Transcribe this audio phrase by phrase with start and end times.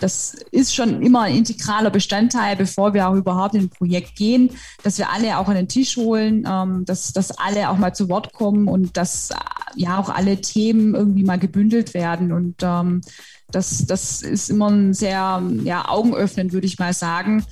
[0.00, 4.50] das ist schon immer ein integraler Bestandteil, bevor wir auch überhaupt in ein Projekt gehen,
[4.82, 8.08] dass wir alle auch an den Tisch holen, ähm, dass, dass alle auch mal zu
[8.08, 9.28] Wort kommen und dass
[9.76, 12.32] ja auch alle Themen irgendwie mal gebündelt werden.
[12.32, 13.02] Und ähm,
[13.50, 17.44] das, das ist immer ein sehr ja, augenöffnend, würde ich mal sagen.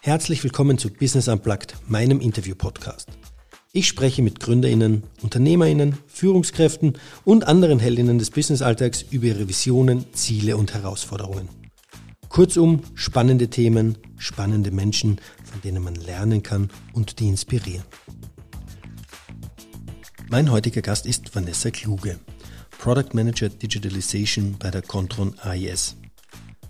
[0.00, 3.08] Herzlich willkommen zu Business Unplugged, meinem Interview-Podcast.
[3.76, 10.56] Ich spreche mit GründerInnen, UnternehmerInnen, Führungskräften und anderen Heldinnen des Businessalltags über ihre Visionen, Ziele
[10.56, 11.48] und Herausforderungen.
[12.28, 17.82] Kurzum, spannende Themen, spannende Menschen, von denen man lernen kann und die inspirieren.
[20.30, 22.20] Mein heutiger Gast ist Vanessa Kluge,
[22.78, 25.96] Product Manager Digitalization bei der Contron AIS.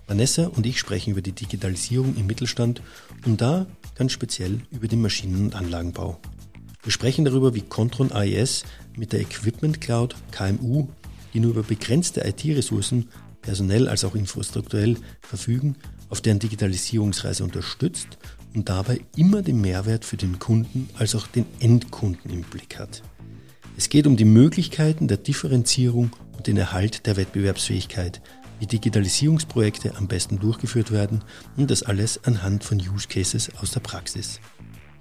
[0.07, 2.81] Vanessa und ich sprechen über die Digitalisierung im Mittelstand
[3.27, 6.19] und da ganz speziell über den Maschinen- und Anlagenbau.
[6.85, 8.63] Wir sprechen darüber, wie Contron AES
[8.95, 10.87] mit der Equipment Cloud KMU,
[11.33, 13.09] die nur über begrenzte IT-Ressourcen,
[13.41, 15.77] personell als auch infrastrukturell verfügen,
[16.09, 18.19] auf deren Digitalisierungsreise unterstützt
[18.53, 23.01] und dabei immer den Mehrwert für den Kunden als auch den Endkunden im Blick hat.
[23.75, 28.21] Es geht um die Möglichkeiten der Differenzierung und den Erhalt der Wettbewerbsfähigkeit
[28.59, 31.23] wie Digitalisierungsprojekte am besten durchgeführt werden
[31.57, 34.39] und das alles anhand von Use Cases aus der Praxis.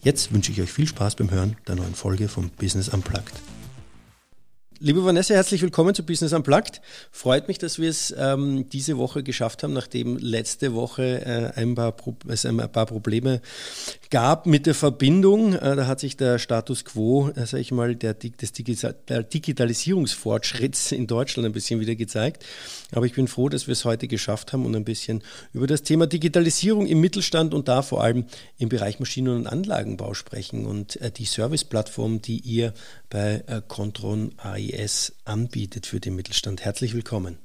[0.04, 3.32] Jetzt wünsche ich euch viel Spaß beim Hören der neuen Folge vom Business Unplugged.
[4.80, 6.80] Liebe Vanessa, herzlich willkommen zu Business Unplugged.
[7.12, 11.76] Freut mich, dass wir es ähm, diese Woche geschafft haben, nachdem letzte Woche äh, ein,
[11.76, 11.94] paar
[12.26, 13.40] es ein paar Probleme
[14.10, 15.54] gab mit der Verbindung.
[15.54, 21.06] Äh, da hat sich der Status quo, äh, sage ich mal, der, des Digitalisierungsfortschritts in
[21.06, 22.44] Deutschland ein bisschen wieder gezeigt.
[22.90, 25.84] Aber ich bin froh, dass wir es heute geschafft haben und ein bisschen über das
[25.84, 28.24] Thema Digitalisierung im Mittelstand und da vor allem
[28.58, 32.74] im Bereich Maschinen- und Anlagenbau sprechen und äh, die Serviceplattform, die ihr
[33.08, 34.32] bei äh, Contron
[34.72, 36.64] AIS anbietet für den Mittelstand.
[36.64, 37.38] Herzlich willkommen.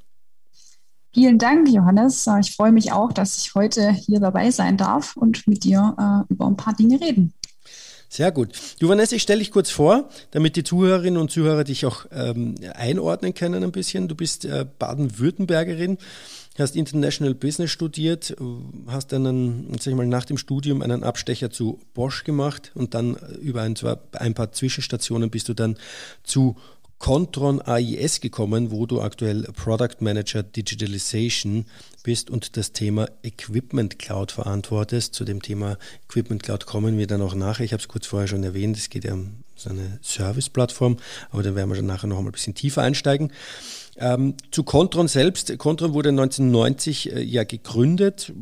[1.13, 2.27] Vielen Dank, Johannes.
[2.27, 5.95] Äh, ich freue mich auch, dass ich heute hier dabei sein darf und mit dir
[5.97, 7.33] äh, über ein paar Dinge reden.
[8.11, 8.53] Sehr gut.
[8.79, 12.55] Du, Vanessa, ich stelle dich kurz vor, damit die Zuhörerinnen und Zuhörer dich auch ähm,
[12.73, 14.07] einordnen können ein bisschen.
[14.07, 15.99] Du bist äh, Baden-Württembergerin,
[16.57, 18.35] hast International Business studiert,
[18.88, 23.15] hast dann, sag ich mal, nach dem Studium einen Abstecher zu Bosch gemacht und dann
[23.41, 23.75] über ein,
[24.13, 25.77] ein paar Zwischenstationen bist du dann
[26.23, 26.57] zu
[26.99, 31.65] Contron AIS gekommen, wo du aktuell Product Manager Digitalization
[32.03, 35.15] bist und das Thema Equipment Cloud verantwortest.
[35.15, 35.77] Zu dem Thema
[36.09, 37.63] Equipment Cloud kommen wir dann auch nachher.
[37.63, 40.97] Ich habe es kurz vorher schon erwähnt, es geht ja um so eine Service-Plattform,
[41.31, 43.31] aber da werden wir schon nachher noch ein bisschen tiefer einsteigen.
[43.97, 45.57] Ähm, zu Contron selbst.
[45.57, 48.33] Contron wurde 1990 äh, ja gegründet,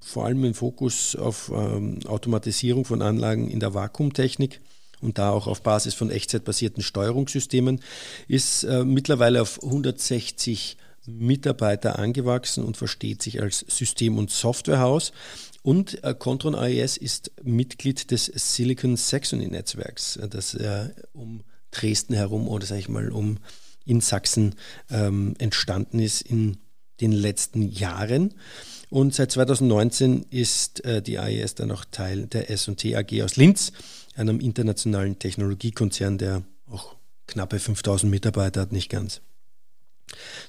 [0.00, 4.60] vor allem im Fokus auf ähm, Automatisierung von Anlagen in der Vakuumtechnik
[5.04, 7.80] und da auch auf Basis von echtzeitbasierten Steuerungssystemen,
[8.26, 10.76] ist äh, mittlerweile auf 160
[11.06, 15.12] Mitarbeiter angewachsen und versteht sich als System- und Softwarehaus.
[15.62, 22.14] Und äh, Contron AES ist Mitglied des Silicon Saxony Netzwerks, äh, das äh, um Dresden
[22.14, 23.38] herum oder sage ich mal um
[23.84, 24.54] in Sachsen
[24.90, 26.58] ähm, entstanden ist in
[27.00, 28.34] den letzten Jahren.
[28.90, 33.72] Und seit 2019 ist äh, die AES dann auch Teil der S&T AG aus Linz,
[34.16, 39.20] einem internationalen Technologiekonzern, der auch knappe 5000 Mitarbeiter hat, nicht ganz.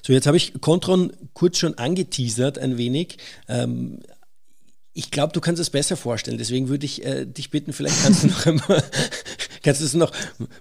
[0.02, 3.18] So, jetzt habe ich Contron kurz schon angeteasert ein wenig.
[3.48, 4.00] Ähm,
[4.92, 6.38] ich glaube, du kannst es besser vorstellen.
[6.38, 8.82] Deswegen würde ich äh, dich bitten, vielleicht kannst du noch einmal,
[9.62, 10.12] kannst du noch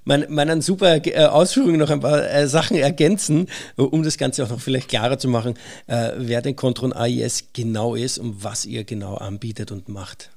[0.04, 4.50] mein, meinen super äh, Ausführungen noch ein paar äh, Sachen ergänzen, um das Ganze auch
[4.50, 5.56] noch vielleicht klarer zu machen,
[5.88, 10.32] äh, wer denn Contron AIS genau ist und was ihr genau anbietet und macht.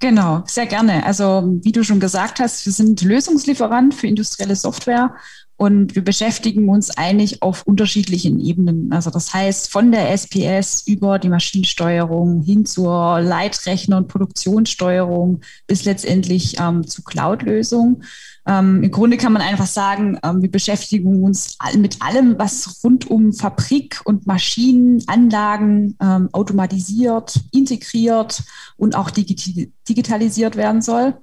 [0.00, 1.04] Genau, sehr gerne.
[1.04, 5.16] Also wie du schon gesagt hast, wir sind Lösungslieferant für industrielle Software
[5.56, 8.92] und wir beschäftigen uns eigentlich auf unterschiedlichen Ebenen.
[8.92, 15.84] Also das heißt, von der SPS über die Maschinensteuerung hin zur Leitrechner- und Produktionssteuerung bis
[15.84, 18.04] letztendlich ähm, zu Cloud-Lösungen.
[18.48, 23.10] Ähm, Im Grunde kann man einfach sagen, ähm, wir beschäftigen uns mit allem, was rund
[23.10, 28.42] um Fabrik und Maschinen, Anlagen ähm, automatisiert, integriert
[28.78, 31.14] und auch digitalisiert werden soll.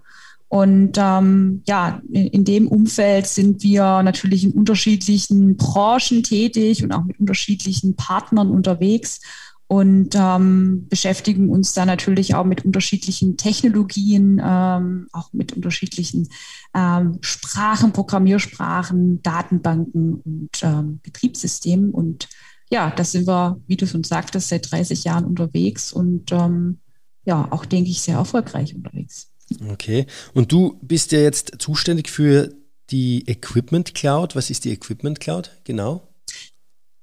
[0.49, 6.91] Und ähm, ja, in, in, dem Umfeld sind wir natürlich in unterschiedlichen Branchen tätig und
[6.91, 9.19] auch mit unterschiedlichen Partnern unterwegs
[9.67, 16.29] und ähm, beschäftigen uns da natürlich auch mit unterschiedlichen Technologien, ähm, auch mit unterschiedlichen
[16.75, 21.91] ähm, Sprachen, Programmiersprachen, Datenbanken und ähm, Betriebssystemen.
[21.91, 22.29] Und
[22.69, 26.79] ja, da sind wir, wie du schon sagtest, seit 30 Jahren unterwegs und ähm,
[27.25, 29.31] ja, auch, denke ich, sehr erfolgreich unterwegs.
[29.69, 30.05] Okay.
[30.33, 32.53] Und du bist ja jetzt zuständig für
[32.91, 34.35] die Equipment Cloud.
[34.35, 36.07] Was ist die Equipment Cloud genau?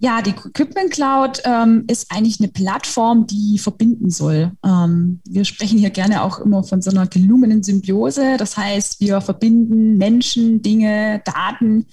[0.04, 4.50] Ja, die Equipment Cloud ähm, ist eigentlich eine Plattform, die verbinden soll.
[4.66, 8.36] Ähm, wir sprechen hier gerne auch immer von so einer gelungenen Symbiose.
[8.36, 11.86] Das heißt, wir verbinden Menschen, Dinge, Daten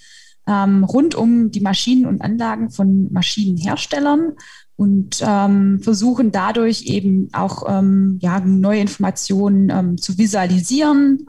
[0.47, 4.31] ähm, rund um die Maschinen und Anlagen von Maschinenherstellern
[4.75, 11.27] und ähm, versuchen dadurch eben auch ähm, ja, neue Informationen ähm, zu visualisieren.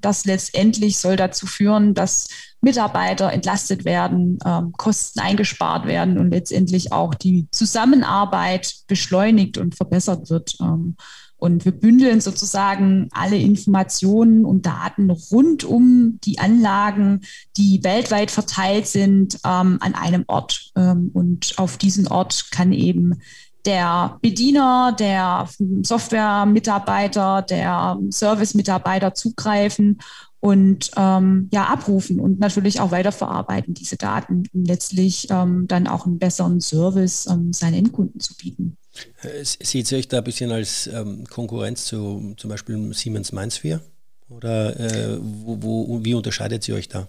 [0.00, 2.28] Das letztendlich soll dazu führen, dass
[2.60, 10.30] Mitarbeiter entlastet werden, ähm, Kosten eingespart werden und letztendlich auch die Zusammenarbeit beschleunigt und verbessert
[10.30, 10.56] wird.
[10.60, 10.96] Ähm,
[11.36, 17.22] und wir bündeln sozusagen alle Informationen und Daten rund um die Anlagen,
[17.56, 20.70] die weltweit verteilt sind, ähm, an einem Ort.
[20.76, 23.22] Ähm, und auf diesen Ort kann eben
[23.64, 25.48] der Bediener, der
[25.82, 29.98] Software-Mitarbeiter, der Service-Mitarbeiter zugreifen
[30.40, 36.06] und ähm, ja abrufen und natürlich auch weiterverarbeiten diese Daten, um letztlich ähm, dann auch
[36.06, 38.76] einen besseren Service ähm, seinen Endkunden zu bieten.
[39.42, 43.80] Seht ihr euch da ein bisschen als ähm, Konkurrenz zu zum Beispiel Siemens MindSphere?
[44.28, 47.08] Oder äh, wo, wo, wie unterscheidet sie euch da?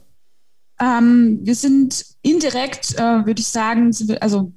[0.82, 4.52] Ähm, wir sind indirekt, äh, würde ich sagen, wir, also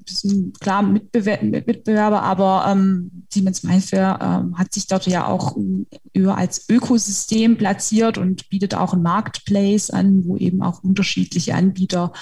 [0.58, 5.56] klar Mitbewer Mitbewerber, aber ähm, Siemens Mindfair ähm, hat sich dort ja auch
[6.14, 12.12] über als Ökosystem platziert und bietet auch ein Marketplace an, wo eben auch unterschiedliche Anbieter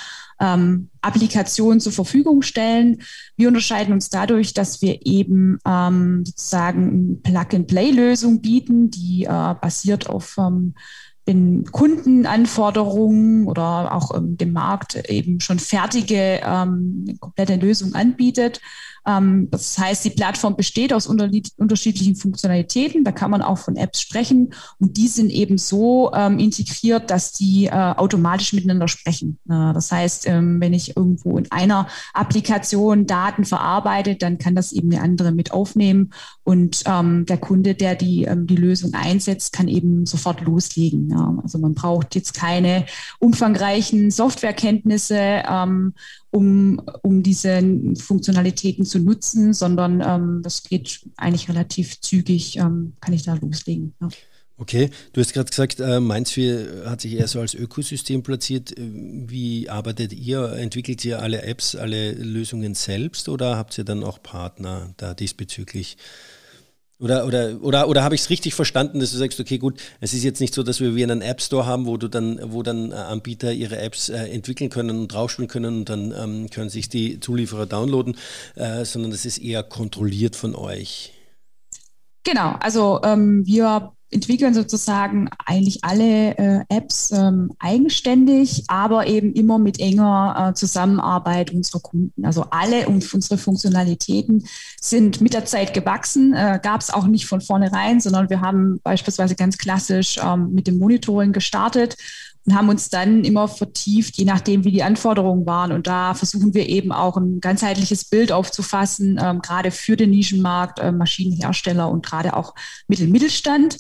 [0.41, 3.03] ähm, Applikationen zur Verfügung stellen.
[3.37, 10.37] Wir unterscheiden uns dadurch, dass wir eben ähm, sozusagen Plug-and-Play-Lösung bieten, die äh, basiert auf
[10.39, 10.75] ähm,
[11.33, 18.61] den Kundenanforderungen oder auch ähm, dem Markt eben schon fertige ähm, komplette Lösung anbietet.
[19.07, 23.05] Ähm, das heißt, die Plattform besteht aus unterschiedlichen Funktionalitäten.
[23.05, 27.33] Da kann man auch von Apps sprechen und die sind eben so ähm, integriert, dass
[27.33, 29.39] die äh, automatisch miteinander sprechen.
[29.49, 34.73] Äh, das heißt, ähm, wenn ich irgendwo in einer Applikation Daten verarbeite, dann kann das
[34.73, 36.13] eben eine andere mit aufnehmen
[36.45, 41.11] und ähm, der Kunde, der die, ähm, die Lösung einsetzt, kann eben sofort loslegen.
[41.11, 41.37] Ja.
[41.43, 42.87] Also man braucht jetzt keine
[43.19, 45.95] umfangreichen Softwarekenntnisse ähm,
[46.33, 47.63] um, um diese
[47.95, 53.95] Funktionalitäten zu nutzen, sondern ähm, das geht eigentlich relativ zügig, ähm, kann ich da loslegen.
[54.01, 54.09] Ja.
[54.57, 58.73] Okay, du hast gerade gesagt, äh, Mainz4 hat sich eher so als Ökosystem platziert.
[58.77, 60.53] Wie arbeitet ihr?
[60.53, 65.97] Entwickelt ihr alle Apps, alle Lösungen selbst oder habt ihr dann auch Partner da diesbezüglich?
[67.03, 70.15] Oder, oder, oder, oder habe ich es richtig verstanden, dass du sagst, okay, gut, es
[70.15, 72.63] ist jetzt nicht so, dass wir wie einen App Store haben, wo du dann, wo
[72.63, 76.71] dann äh, Anbieter ihre Apps äh, entwickeln können und draufspielen können und dann ähm, können
[76.71, 78.17] sich die Zulieferer downloaden,
[78.55, 81.13] äh, sondern das ist eher kontrolliert von euch.
[82.23, 89.59] Genau, also ähm, wir entwickeln sozusagen eigentlich alle äh, Apps ähm, eigenständig, aber eben immer
[89.59, 92.25] mit enger äh, Zusammenarbeit unserer Kunden.
[92.25, 94.47] Also alle unsere Funktionalitäten
[94.81, 98.81] sind mit der Zeit gewachsen, äh, gab es auch nicht von vornherein, sondern wir haben
[98.83, 101.97] beispielsweise ganz klassisch ähm, mit dem Monitoring gestartet
[102.45, 105.73] und haben uns dann immer vertieft, je nachdem, wie die Anforderungen waren.
[105.73, 110.81] Und da versuchen wir eben auch ein ganzheitliches Bild aufzufassen, ähm, gerade für den Nischenmarkt,
[110.81, 112.55] äh, Maschinenhersteller und gerade auch
[112.89, 113.79] Mittel Mittelstand.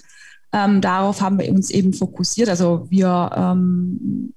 [0.52, 2.48] Ähm, darauf haben wir uns eben fokussiert.
[2.48, 4.32] Also wir ähm,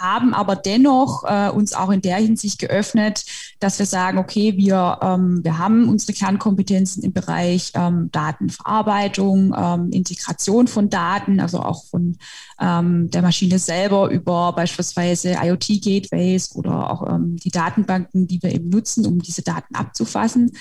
[0.00, 3.24] haben aber dennoch äh, uns auch in der Hinsicht geöffnet,
[3.60, 9.90] dass wir sagen, okay, wir, ähm, wir haben unsere Kernkompetenzen im Bereich ähm, Datenverarbeitung, ähm,
[9.92, 12.16] Integration von Daten, also auch von
[12.60, 18.70] ähm, der Maschine selber über beispielsweise IoT-Gateways oder auch ähm, die Datenbanken, die wir eben
[18.70, 20.52] nutzen, um diese Daten abzufassen.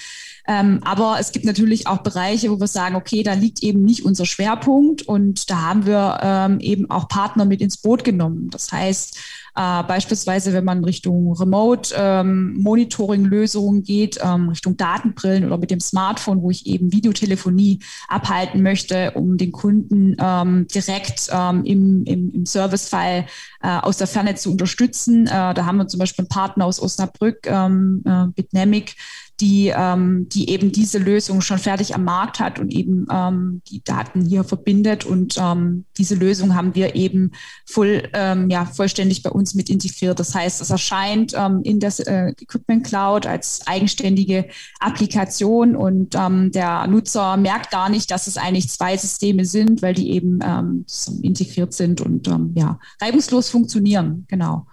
[0.50, 4.04] Ähm, aber es gibt natürlich auch Bereiche, wo wir sagen, okay, da liegt eben nicht
[4.04, 8.50] unser Schwerpunkt und da haben wir ähm, eben auch Partner mit ins Boot genommen.
[8.50, 9.16] Das heißt,
[9.56, 16.42] äh, beispielsweise, wenn man Richtung Remote-Monitoring-Lösungen ähm, geht, ähm, Richtung Datenbrillen oder mit dem Smartphone,
[16.42, 22.48] wo ich eben Videotelefonie abhalten möchte, um den Kunden ähm, direkt ähm, im, im, im
[22.48, 23.28] Servicefall
[23.62, 25.28] äh, aus der Ferne zu unterstützen.
[25.28, 28.96] Äh, da haben wir zum Beispiel einen Partner aus Osnabrück, ähm, äh, Bitnamic,
[29.42, 33.84] die, ähm, die eben diese Lösung schon fertig am Markt hat und eben ähm, die
[33.84, 35.06] Daten hier verbindet.
[35.06, 37.32] Und ähm, diese Lösung haben wir eben
[37.66, 40.20] voll, ähm, ja, vollständig bei uns mit integriert.
[40.20, 44.46] Das heißt, es erscheint ähm, in der äh, Equipment Cloud als eigenständige
[44.80, 49.94] Applikation und ähm, der Nutzer merkt gar nicht, dass es eigentlich zwei Systeme sind, weil
[49.94, 50.86] die eben ähm,
[51.22, 54.26] integriert sind und ähm, ja, reibungslos funktionieren.
[54.28, 54.66] Genau.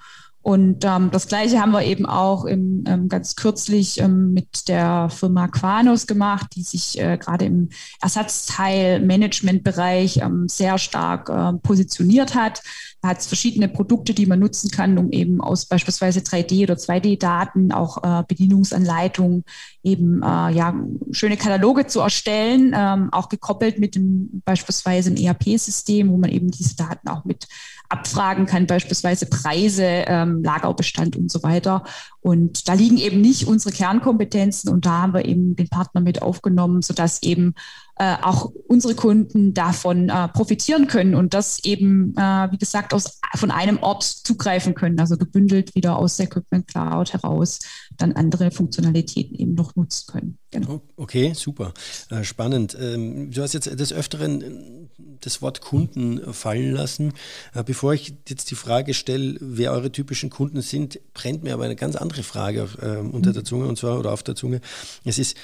[0.46, 5.08] Und ähm, das Gleiche haben wir eben auch im, ähm, ganz kürzlich ähm, mit der
[5.10, 12.62] Firma Quanos gemacht, die sich äh, gerade im Ersatzteilmanagementbereich ähm, sehr stark äh, positioniert hat.
[13.02, 17.72] hat es verschiedene Produkte, die man nutzen kann, um eben aus beispielsweise 3D- oder 2D-Daten
[17.72, 19.42] auch äh, Bedienungsanleitungen
[19.82, 20.76] eben äh, ja,
[21.10, 26.52] schöne Kataloge zu erstellen, ähm, auch gekoppelt mit dem beispielsweise ein ERP-System, wo man eben
[26.52, 27.48] diese Daten auch mit
[27.88, 31.84] abfragen kann, beispielsweise Preise, ähm, Lagerbestand und so weiter.
[32.20, 36.22] Und da liegen eben nicht unsere Kernkompetenzen und da haben wir eben den Partner mit
[36.22, 37.54] aufgenommen, sodass eben
[37.98, 43.20] äh, auch unsere Kunden davon äh, profitieren können und das eben, äh, wie gesagt, aus,
[43.36, 47.60] von einem Ort zugreifen können, also gebündelt wieder aus der Equipment Cloud heraus
[47.96, 50.38] dann andere Funktionalitäten eben noch nutzen können.
[50.50, 50.82] Genau.
[50.96, 51.72] Okay, super.
[52.10, 52.76] Äh, spannend.
[52.80, 54.88] Ähm, du hast jetzt des Öfteren äh,
[55.20, 57.12] das Wort Kunden fallen lassen.
[57.54, 61.64] Äh, bevor ich jetzt die Frage stelle, wer eure typischen Kunden sind, brennt mir aber
[61.64, 64.60] eine ganz andere Frage äh, unter der Zunge und zwar oder auf der Zunge.
[65.04, 65.36] Es ist,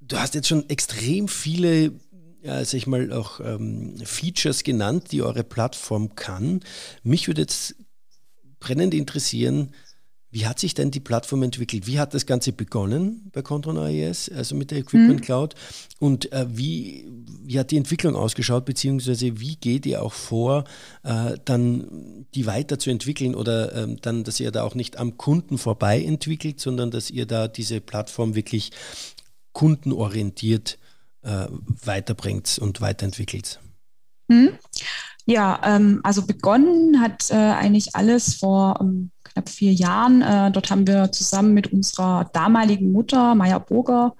[0.00, 1.92] du hast jetzt schon extrem viele
[2.42, 6.60] ja, sag ich mal, auch ähm, Features genannt, die eure Plattform kann.
[7.02, 7.74] Mich würde jetzt
[8.60, 9.74] brennend interessieren,
[10.32, 11.86] wie hat sich denn die Plattform entwickelt?
[11.86, 15.24] Wie hat das Ganze begonnen bei Contron AES, also mit der Equipment mhm.
[15.24, 15.54] Cloud?
[15.98, 17.08] Und äh, wie,
[17.42, 20.64] wie hat die Entwicklung ausgeschaut, beziehungsweise wie geht ihr auch vor,
[21.02, 26.00] äh, dann die weiterzuentwickeln oder äh, dann, dass ihr da auch nicht am Kunden vorbei
[26.02, 28.70] entwickelt, sondern dass ihr da diese Plattform wirklich
[29.52, 30.78] kundenorientiert
[31.22, 31.46] äh,
[31.84, 33.60] weiterbringt und weiterentwickelt?
[34.28, 34.50] Mhm.
[35.26, 40.22] Ja, ähm, also begonnen hat äh, eigentlich alles vor ähm, knapp vier Jahren.
[40.22, 44.14] Äh, dort haben wir zusammen mit unserer damaligen Mutter, Maya Burger,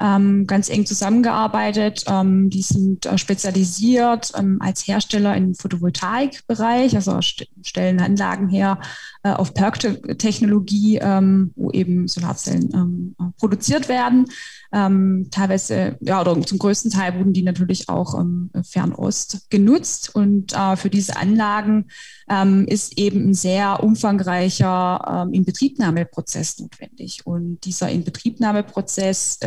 [0.00, 2.04] ähm, ganz eng zusammengearbeitet.
[2.06, 8.78] Ähm, die sind äh, spezialisiert ähm, als Hersteller im Photovoltaikbereich, also st stellen Anlagen her
[9.26, 14.26] äh, auf PERC-Technologie, ähm, wo eben Solarzellen ähm, produziert werden.
[14.72, 20.14] Ähm, teilweise, ja, oder zum größten Teil wurden die natürlich auch ähm, Fernost genutzt.
[20.14, 21.88] Und äh, für diese Anlagen
[22.30, 27.26] ähm, ist eben ein sehr umfangreicher ähm, Inbetriebnahmeprozess notwendig.
[27.26, 29.40] Und dieser Inbetriebnahmeprozess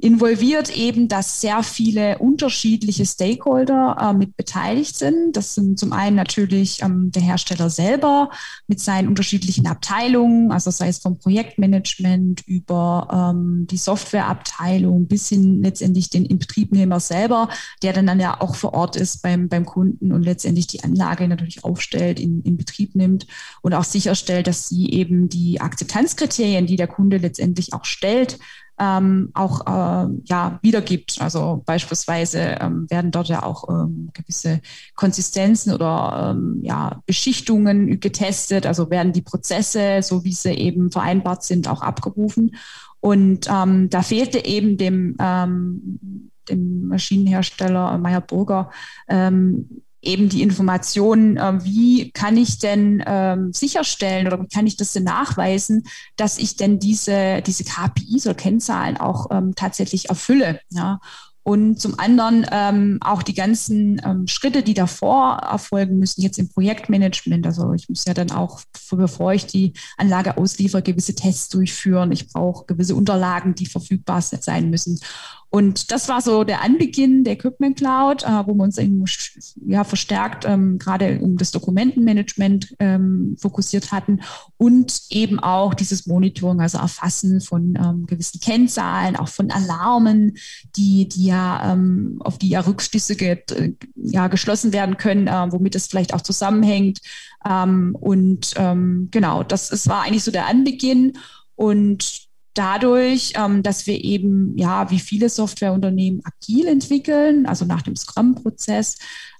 [0.00, 5.36] involviert eben, dass sehr viele unterschiedliche Stakeholder äh, mit beteiligt sind.
[5.36, 8.30] Das sind zum einen natürlich ähm, der Hersteller selber
[8.66, 15.62] mit seinen unterschiedlichen Abteilungen, also sei es vom Projektmanagement über ähm, die Softwareabteilung bis hin
[15.62, 17.48] letztendlich den Inbetriebnehmer selber,
[17.82, 21.26] der dann, dann ja auch vor Ort ist beim, beim Kunden und letztendlich die Anlage
[21.26, 23.26] natürlich aufstellt, in, in Betrieb nimmt
[23.62, 28.38] und auch sicherstellt, dass sie eben die Akzeptanzkriterien, die der Kunde letztendlich auch stellt,
[28.78, 31.20] ähm, auch äh, ja, wiedergibt.
[31.20, 34.60] Also beispielsweise ähm, werden dort ja auch ähm, gewisse
[34.94, 41.42] Konsistenzen oder ähm, ja, Beschichtungen getestet, also werden die Prozesse, so wie sie eben vereinbart
[41.42, 42.56] sind, auch abgerufen.
[43.00, 48.70] Und ähm, da fehlte eben dem, ähm, dem Maschinenhersteller Meyer Burger
[50.02, 54.92] eben die Informationen, äh, wie kann ich denn ähm, sicherstellen oder wie kann ich das
[54.92, 55.84] denn nachweisen,
[56.16, 60.60] dass ich denn diese, diese KPIs oder Kennzahlen auch ähm, tatsächlich erfülle.
[60.70, 61.00] Ja?
[61.48, 66.50] Und zum anderen ähm, auch die ganzen ähm, Schritte, die davor erfolgen müssen, jetzt im
[66.50, 67.46] Projektmanagement.
[67.46, 72.12] Also ich muss ja dann auch, bevor ich die Anlage ausliefere, gewisse Tests durchführen.
[72.12, 75.00] Ich brauche gewisse Unterlagen, die verfügbar sein müssen.
[75.50, 79.02] Und das war so der Anbeginn der Equipment Cloud, äh, wo wir uns eben,
[79.66, 84.20] ja, verstärkt ähm, gerade um das Dokumentenmanagement ähm, fokussiert hatten
[84.58, 90.36] und eben auch dieses Monitoring, also Erfassen von ähm, gewissen Kennzahlen, auch von Alarmen,
[90.76, 93.42] die, die ja, ähm, auf die ja Rückschlüsse ge,
[93.94, 97.00] ja, geschlossen werden können, äh, womit es vielleicht auch zusammenhängt.
[97.48, 101.14] Ähm, und ähm, genau, das, das war eigentlich so der Anbeginn.
[101.54, 102.27] Und
[102.58, 108.98] dadurch, ähm, dass wir eben, ja, wie viele Softwareunternehmen agil entwickeln, also nach dem Scrum-Prozess,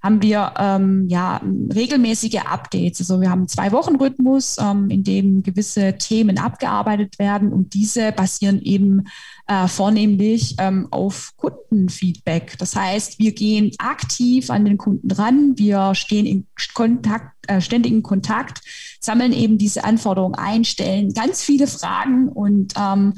[0.08, 1.38] haben wir ähm, ja
[1.74, 3.00] regelmäßige Updates.
[3.00, 8.62] Also wir haben einen Zwei-Wochen-Rhythmus, ähm, in dem gewisse Themen abgearbeitet werden und diese basieren
[8.62, 9.04] eben
[9.48, 12.56] äh, vornehmlich ähm, auf Kundenfeedback.
[12.56, 18.02] Das heißt, wir gehen aktiv an den Kunden ran, wir stehen in Kontakt, äh, ständigen
[18.02, 18.62] Kontakt,
[19.00, 23.12] sammeln eben diese Anforderungen ein, stellen ganz viele Fragen und ähm,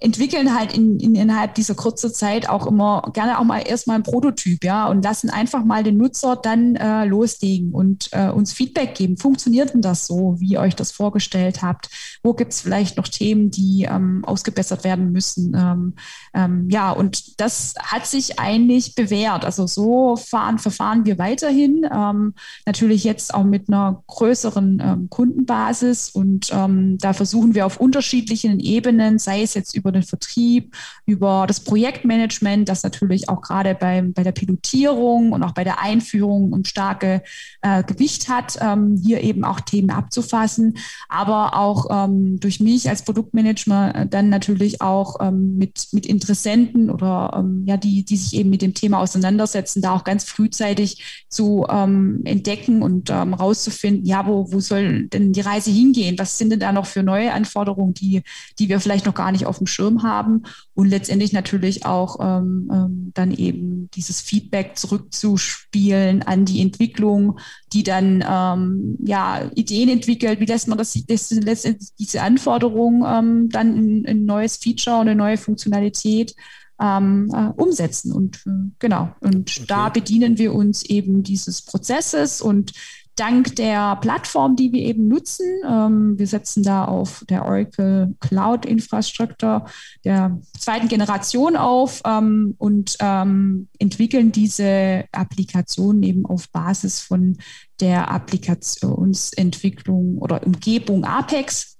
[0.00, 4.02] entwickeln halt in, in, innerhalb dieser kurzen Zeit auch immer gerne auch mal erstmal ein
[4.02, 8.94] Prototyp, ja, und lassen einfach mal den Nutzer dann äh, loslegen und äh, uns Feedback
[8.94, 9.16] geben.
[9.16, 11.90] Funktioniert denn das so, wie ihr euch das vorgestellt habt?
[12.22, 15.54] Wo gibt es vielleicht noch Themen, die ähm, ausgebessert werden müssen?
[15.56, 15.94] Ähm,
[16.34, 19.44] ähm, ja, und das hat sich eigentlich bewährt.
[19.44, 21.86] Also so fahren, verfahren wir weiterhin.
[21.92, 22.34] Ähm,
[22.66, 28.60] natürlich jetzt auch mit einer größeren ähm, Kundenbasis und ähm, da versuchen wir auf unterschiedlichen
[28.60, 33.74] Ebenen, sei es jetzt über über den Vertrieb, über das Projektmanagement, das natürlich auch gerade
[33.74, 37.22] beim, bei der Pilotierung und auch bei der Einführung ein starke
[37.62, 40.78] äh, Gewicht hat, ähm, hier eben auch Themen abzufassen,
[41.08, 46.90] aber auch ähm, durch mich als Produktmanager äh, dann natürlich auch ähm, mit, mit Interessenten
[46.90, 51.24] oder ähm, ja, die, die sich eben mit dem Thema auseinandersetzen, da auch ganz frühzeitig
[51.28, 56.18] zu ähm, entdecken und ähm, rauszufinden, ja, wo, wo soll denn die Reise hingehen?
[56.18, 58.22] Was sind denn da noch für neue Anforderungen, die,
[58.58, 60.44] die wir vielleicht noch gar nicht auf dem Schirm haben?
[60.74, 67.38] Und letztendlich natürlich auch ähm, ähm, dann eben dieses Feedback zurückzuspielen an die Entwicklung,
[67.72, 73.48] die dann ähm, ja Ideen entwickelt, wie lässt man das, das letztendlich diese Anforderungen ähm,
[73.48, 76.34] dann in, in neues Feature und eine neue Funktionalität
[76.80, 78.12] ähm, äh, umsetzen.
[78.12, 79.64] Und äh, genau, und okay.
[79.66, 82.72] da bedienen wir uns eben dieses Prozesses und
[83.20, 88.64] dank der Plattform, die wir eben nutzen, ähm, wir setzen da auf der Oracle Cloud
[88.64, 89.66] Infrastructure
[90.04, 97.36] der zweiten Generation auf ähm, und ähm, entwickeln diese Applikation eben auf Basis von
[97.80, 101.76] der Applikationsentwicklung oder Umgebung Apex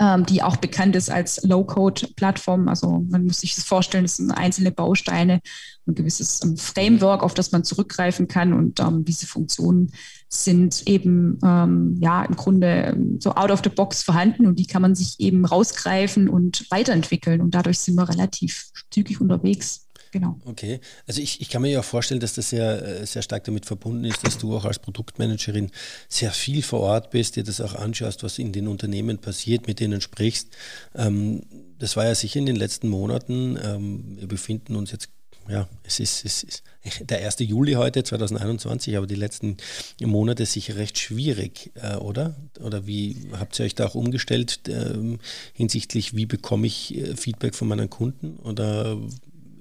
[0.00, 2.68] ähm, die auch bekannt ist als Low-Code-Plattform.
[2.68, 5.40] Also man muss sich das vorstellen, es sind einzelne Bausteine,
[5.86, 8.52] ein gewisses ähm, Framework, auf das man zurückgreifen kann.
[8.52, 9.92] Und ähm, diese Funktionen
[10.28, 14.66] sind eben ähm, ja im Grunde ähm, so out of the box vorhanden und die
[14.66, 17.40] kann man sich eben rausgreifen und weiterentwickeln.
[17.40, 19.85] Und dadurch sind wir relativ zügig unterwegs.
[20.16, 20.40] Genau.
[20.46, 23.66] Okay, also ich, ich kann mir ja vorstellen, dass das sehr, äh, sehr stark damit
[23.66, 25.70] verbunden ist, dass du auch als Produktmanagerin
[26.08, 29.78] sehr viel vor Ort bist, dir das auch anschaust, was in den Unternehmen passiert, mit
[29.78, 30.48] denen sprichst.
[30.94, 31.42] Ähm,
[31.78, 33.58] das war ja sicher in den letzten Monaten.
[33.62, 35.10] Ähm, wir befinden uns jetzt
[35.48, 36.62] ja, es ist, es ist
[37.10, 37.40] der 1.
[37.40, 39.58] Juli heute, 2021, aber die letzten
[40.00, 42.34] Monate sicher recht schwierig, äh, oder?
[42.58, 45.18] Oder wie habt ihr euch da auch umgestellt äh,
[45.52, 48.38] hinsichtlich, wie bekomme ich äh, Feedback von meinen Kunden?
[48.38, 48.98] Oder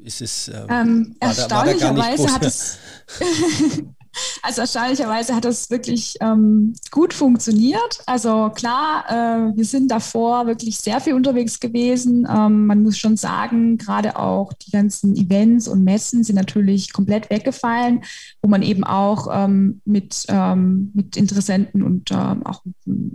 [0.06, 2.78] ist es ähm, ähm, erstaunlicherweise hat es
[4.42, 8.02] Also erstaunlicherweise hat das wirklich ähm, gut funktioniert.
[8.06, 12.28] Also klar, äh, wir sind davor wirklich sehr viel unterwegs gewesen.
[12.30, 17.30] Ähm, man muss schon sagen, gerade auch die ganzen Events und Messen sind natürlich komplett
[17.30, 18.04] weggefallen,
[18.42, 22.62] wo man eben auch ähm, mit, ähm, mit Interessenten und ähm, auch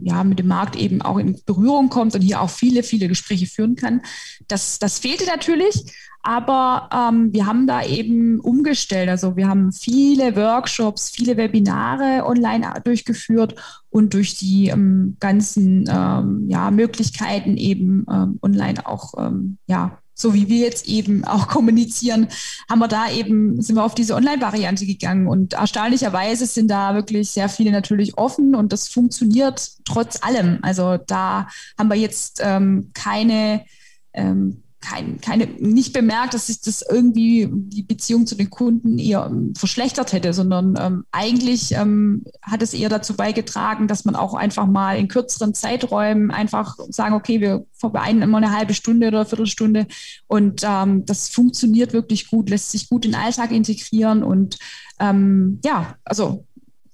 [0.02, 3.46] ja, mit dem Markt eben auch in Berührung kommt und hier auch viele, viele Gespräche
[3.46, 4.02] führen kann.
[4.48, 5.84] Das, das fehlte natürlich.
[6.22, 9.08] Aber ähm, wir haben da eben umgestellt.
[9.08, 13.54] Also wir haben viele Workshops, viele Webinare online durchgeführt
[13.88, 20.34] und durch die ähm, ganzen ähm, ja, Möglichkeiten eben ähm, online auch ähm, ja, so
[20.34, 22.28] wie wir jetzt eben auch kommunizieren,
[22.68, 25.26] haben wir da eben, sind wir auf diese Online-Variante gegangen.
[25.26, 30.58] Und erstaunlicherweise sind da wirklich sehr viele natürlich offen und das funktioniert trotz allem.
[30.62, 33.64] Also da haben wir jetzt ähm, keine
[34.12, 39.26] ähm, kein, keine, nicht bemerkt, dass sich das irgendwie die Beziehung zu den Kunden eher
[39.26, 44.34] ähm, verschlechtert hätte, sondern ähm, eigentlich ähm, hat es eher dazu beigetragen, dass man auch
[44.34, 49.20] einfach mal in kürzeren Zeiträumen einfach sagen, okay, wir verbeiden immer eine halbe Stunde oder
[49.20, 49.86] eine Viertelstunde
[50.26, 54.58] und ähm, das funktioniert wirklich gut, lässt sich gut in den Alltag integrieren und
[54.98, 56.46] ähm, ja, also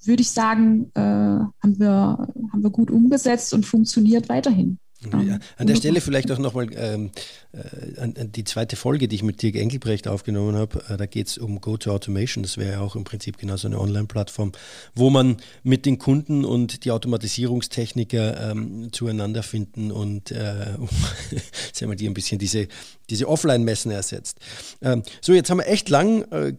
[0.05, 4.79] würde ich sagen, äh, haben, wir, haben wir gut umgesetzt und funktioniert weiterhin.
[5.03, 7.11] Ja, an der Stelle vielleicht auch nochmal ähm,
[7.53, 10.83] äh, an, an, die zweite Folge, die ich mit Dirk Engelbrecht aufgenommen habe.
[10.89, 12.43] Äh, da geht es um Go-to-Automation.
[12.43, 14.53] Das wäre ja auch im Prinzip genau so eine Online-Plattform,
[14.95, 20.37] wo man mit den Kunden und die Automatisierungstechniker ähm, zueinander finden und äh,
[21.73, 22.67] sagen wir, die ein bisschen diese,
[23.11, 24.39] diese Offline-Messen ersetzt.
[24.81, 26.55] Ähm, so, jetzt haben wir echt lang äh,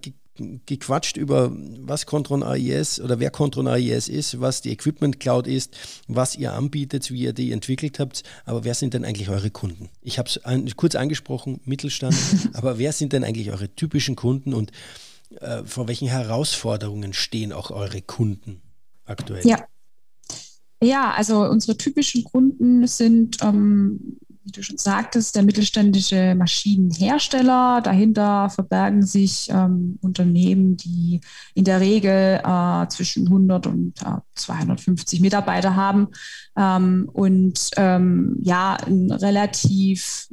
[0.66, 5.76] gequatscht über, was Contron AIS oder wer Contron AIS ist, was die Equipment Cloud ist,
[6.08, 8.24] was ihr anbietet, wie ihr die entwickelt habt.
[8.46, 9.90] Aber wer sind denn eigentlich eure Kunden?
[10.02, 12.16] Ich habe es an, kurz angesprochen, Mittelstand,
[12.54, 14.72] aber wer sind denn eigentlich eure typischen Kunden und
[15.40, 18.62] äh, vor welchen Herausforderungen stehen auch eure Kunden
[19.06, 19.46] aktuell?
[19.46, 19.66] Ja.
[20.82, 24.18] Ja, also unsere typischen Kunden sind ähm,
[24.48, 27.82] wie du schon sagtest, der mittelständische Maschinenhersteller.
[27.84, 31.20] Dahinter verbergen sich ähm, Unternehmen, die
[31.54, 36.08] in der Regel äh, zwischen 100 und äh, 250 Mitarbeiter haben
[36.56, 40.30] ähm, und ähm, ja, ein relativ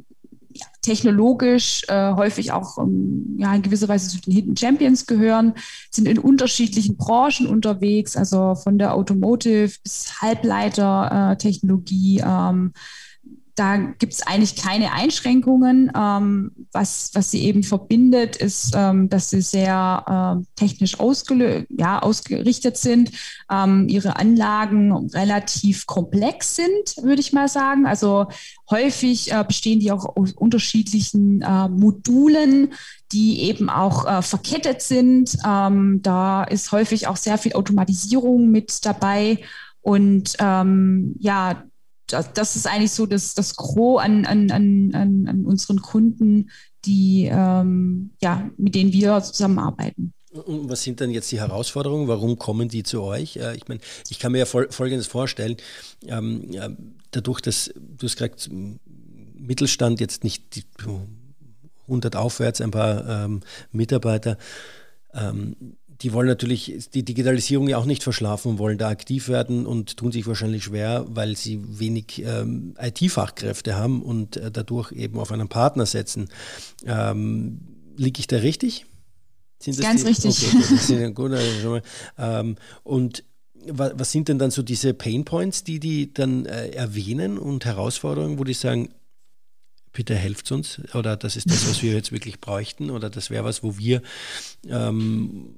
[0.53, 5.55] ja, technologisch äh, häufig auch ähm, ja, in gewisser Weise zu den Hidden Champions gehören,
[5.91, 12.19] sind in unterschiedlichen Branchen unterwegs, also von der Automotive bis Halbleitertechnologie.
[12.19, 12.71] Äh, ähm,
[13.55, 15.91] da gibt es eigentlich keine Einschränkungen.
[15.95, 20.97] Ähm, was, was sie eben verbindet, ist, ähm, dass sie sehr äh, technisch
[21.69, 23.11] ja, ausgerichtet sind,
[23.49, 27.85] ähm, ihre Anlagen relativ komplex sind, würde ich mal sagen.
[27.85, 28.27] Also
[28.69, 32.73] häufig äh, bestehen die auch aus unterschiedlichen äh, Modulen,
[33.13, 35.37] die eben auch äh, verkettet sind.
[35.47, 39.39] Ähm, da ist häufig auch sehr viel Automatisierung mit dabei.
[39.81, 41.63] Und ähm, ja,
[42.07, 46.51] das, das, ist eigentlich so das, das Gros an, an, an, an unseren Kunden,
[46.85, 50.13] die, ähm, ja, mit denen wir zusammenarbeiten.
[50.31, 52.07] Und was sind dann jetzt die Herausforderungen?
[52.07, 53.37] Warum kommen die zu euch?
[53.37, 55.57] Äh, ich meine, ich kann mir ja Folgendes vorstellen.
[56.05, 56.51] Ähm,
[57.11, 58.49] dadurch, dass du es gesagt
[59.37, 60.63] Mittelstand jetzt nicht die
[61.87, 63.41] 100 aufwärts, ein paar ähm,
[63.71, 64.37] Mitarbeiter,
[65.13, 69.65] ähm, die wollen natürlich die Digitalisierung ja auch nicht verschlafen und wollen da aktiv werden
[69.65, 75.19] und tun sich wahrscheinlich schwer, weil sie wenig ähm, IT-Fachkräfte haben und äh, dadurch eben
[75.19, 76.29] auf einen Partner setzen.
[76.85, 77.59] Ähm,
[77.97, 78.85] Liege ich da richtig?
[79.79, 80.07] Ganz die?
[80.07, 80.47] richtig.
[80.83, 81.79] Okay, gut, also
[82.17, 83.23] ähm, und
[83.67, 88.37] was sind denn dann so diese Pain Points, die die dann äh, erwähnen und Herausforderungen,
[88.37, 88.89] wo die sagen,
[89.91, 93.43] bitte helft uns oder das ist das, was wir jetzt wirklich bräuchten oder das wäre
[93.43, 94.01] was, wo wir
[94.67, 95.55] ähm,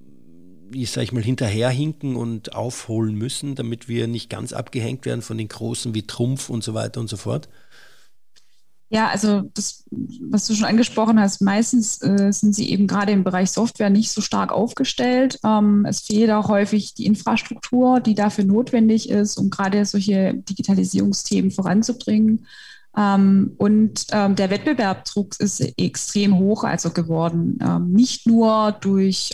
[0.74, 5.38] ich sag ich mal, hinterherhinken und aufholen müssen, damit wir nicht ganz abgehängt werden von
[5.38, 7.50] den Großen wie Trumpf und so weiter und so fort?
[8.90, 9.84] Ja, also das,
[10.22, 14.12] was du schon angesprochen hast, meistens äh, sind sie eben gerade im Bereich Software nicht
[14.12, 15.40] so stark aufgestellt.
[15.44, 21.52] Ähm, es fehlt auch häufig die Infrastruktur, die dafür notwendig ist, um gerade solche Digitalisierungsthemen
[21.52, 22.48] voranzubringen.
[22.98, 27.60] Ähm, und ähm, der Wettbewerbsdruck ist extrem hoch also geworden.
[27.62, 29.30] Ähm, nicht nur durch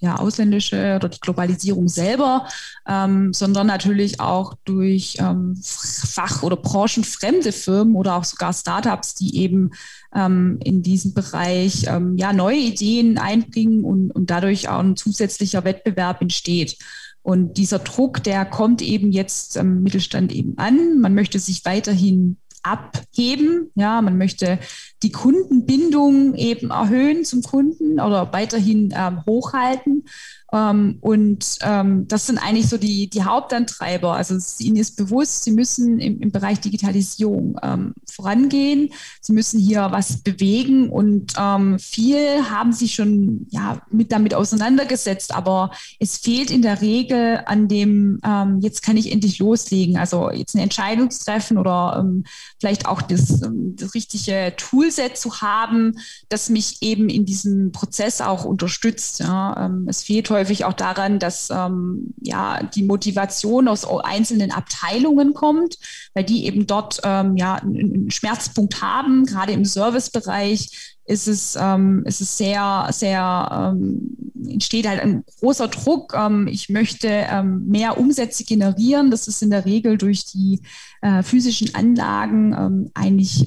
[0.00, 2.46] ja, ausländische oder die Globalisierung selber,
[2.84, 5.18] sondern natürlich auch durch
[5.62, 9.70] fach- oder branchenfremde Firmen oder auch sogar Startups, die eben
[10.12, 16.76] in diesem Bereich ja, neue Ideen einbringen und, und dadurch auch ein zusätzlicher Wettbewerb entsteht.
[17.22, 20.98] Und dieser Druck, der kommt eben jetzt am Mittelstand eben an.
[21.00, 23.70] Man möchte sich weiterhin abheben.
[23.74, 24.58] Ja, man möchte
[25.02, 30.04] die Kundenbindung eben erhöhen zum Kunden oder weiterhin ähm, hochhalten.
[30.52, 34.14] Ähm, und ähm, das sind eigentlich so die, die Hauptantreiber.
[34.14, 38.90] Also ihnen ist bewusst, sie müssen im, im Bereich Digitalisierung ähm, vorangehen.
[39.20, 45.34] Sie müssen hier was bewegen und ähm, viel haben sich schon ja, mit damit auseinandergesetzt,
[45.34, 49.96] aber es fehlt in der Regel an dem, ähm, jetzt kann ich endlich loslegen.
[49.96, 52.24] Also jetzt eine Entscheidung treffen oder ähm,
[52.60, 55.94] vielleicht auch das, das richtige Toolset zu haben,
[56.28, 59.20] das mich eben in diesem Prozess auch unterstützt.
[59.20, 59.70] Ja.
[59.86, 65.76] es fehlt heute häufig auch daran, dass ähm, ja die Motivation aus einzelnen Abteilungen kommt,
[66.14, 72.04] weil die eben dort ähm, ja einen Schmerzpunkt haben, gerade im Servicebereich ist es, ähm,
[72.06, 74.16] ist es sehr, sehr, ähm,
[74.48, 76.14] entsteht halt ein großer Druck.
[76.16, 79.10] Ähm, ich möchte ähm, mehr Umsätze generieren.
[79.10, 80.60] Das ist in der Regel durch die
[81.00, 83.46] äh, physischen Anlagen ähm, eigentlich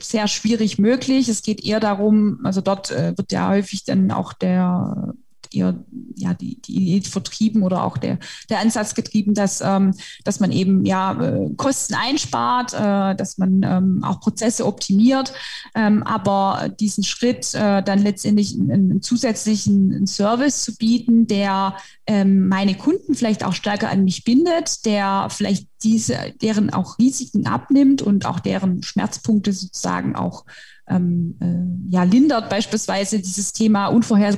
[0.00, 1.28] sehr schwierig möglich.
[1.28, 5.14] Es geht eher darum, also dort äh, wird ja häufig dann auch der
[5.54, 5.74] eher
[6.16, 8.18] ja, die, die Idee vertrieben oder auch der,
[8.50, 13.62] der Ansatz getrieben, dass, ähm, dass man eben ja äh, Kosten einspart, äh, dass man
[13.62, 15.32] ähm, auch Prozesse optimiert,
[15.74, 22.48] ähm, aber diesen Schritt äh, dann letztendlich einen, einen zusätzlichen Service zu bieten, der ähm,
[22.48, 28.02] meine Kunden vielleicht auch stärker an mich bindet, der vielleicht diese, deren auch Risiken abnimmt
[28.02, 30.44] und auch deren Schmerzpunkte sozusagen auch
[30.90, 34.36] ähm, äh, ja, lindert beispielsweise dieses Thema unvorher,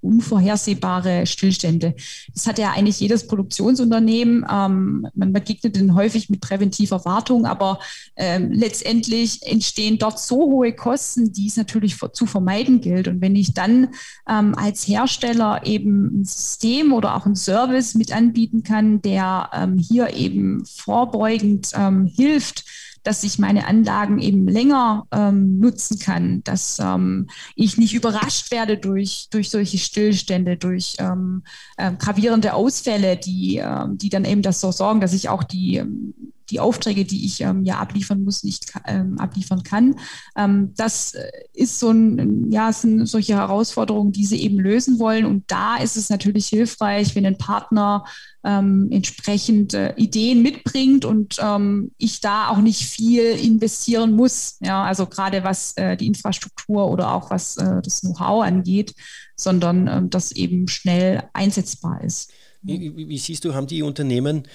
[0.00, 1.94] unvorhersehbare Stillstände.
[2.34, 4.44] Das hat ja eigentlich jedes Produktionsunternehmen.
[4.50, 7.78] Ähm, man begegnet ihnen häufig mit präventiver Wartung, aber
[8.16, 13.08] ähm, letztendlich entstehen dort so hohe Kosten, die es natürlich zu vermeiden gilt.
[13.08, 13.88] Und wenn ich dann
[14.28, 19.78] ähm, als Hersteller eben ein System oder auch ein Service mit anbieten kann, der ähm,
[19.78, 22.64] hier eben vorbeugend ähm, hilft,
[23.02, 28.76] dass ich meine Anlagen eben länger ähm, nutzen kann, dass ähm, ich nicht überrascht werde
[28.76, 31.42] durch, durch solche Stillstände, durch ähm,
[31.76, 35.76] äh, gravierende Ausfälle, die, äh, die dann eben das so sorgen, dass ich auch die
[35.76, 36.14] ähm,
[36.50, 39.96] die Aufträge, die ich ähm, ja abliefern muss, nicht ähm, abliefern kann.
[40.36, 45.24] Ähm, das äh, ist so ein, ja, sind solche Herausforderungen, die sie eben lösen wollen.
[45.24, 48.04] Und da ist es natürlich hilfreich, wenn ein Partner
[48.42, 54.56] ähm, entsprechend äh, Ideen mitbringt und ähm, ich da auch nicht viel investieren muss.
[54.60, 58.94] Ja, also gerade was äh, die Infrastruktur oder auch was äh, das Know-how angeht,
[59.36, 62.32] sondern ähm, das eben schnell einsetzbar ist.
[62.62, 64.46] Wie, wie, wie, siehst du, haben die Unternehmen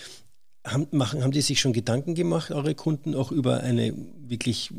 [0.66, 3.94] haben, machen, haben die sich schon Gedanken gemacht, eure Kunden, auch über eine
[4.28, 4.72] wirklich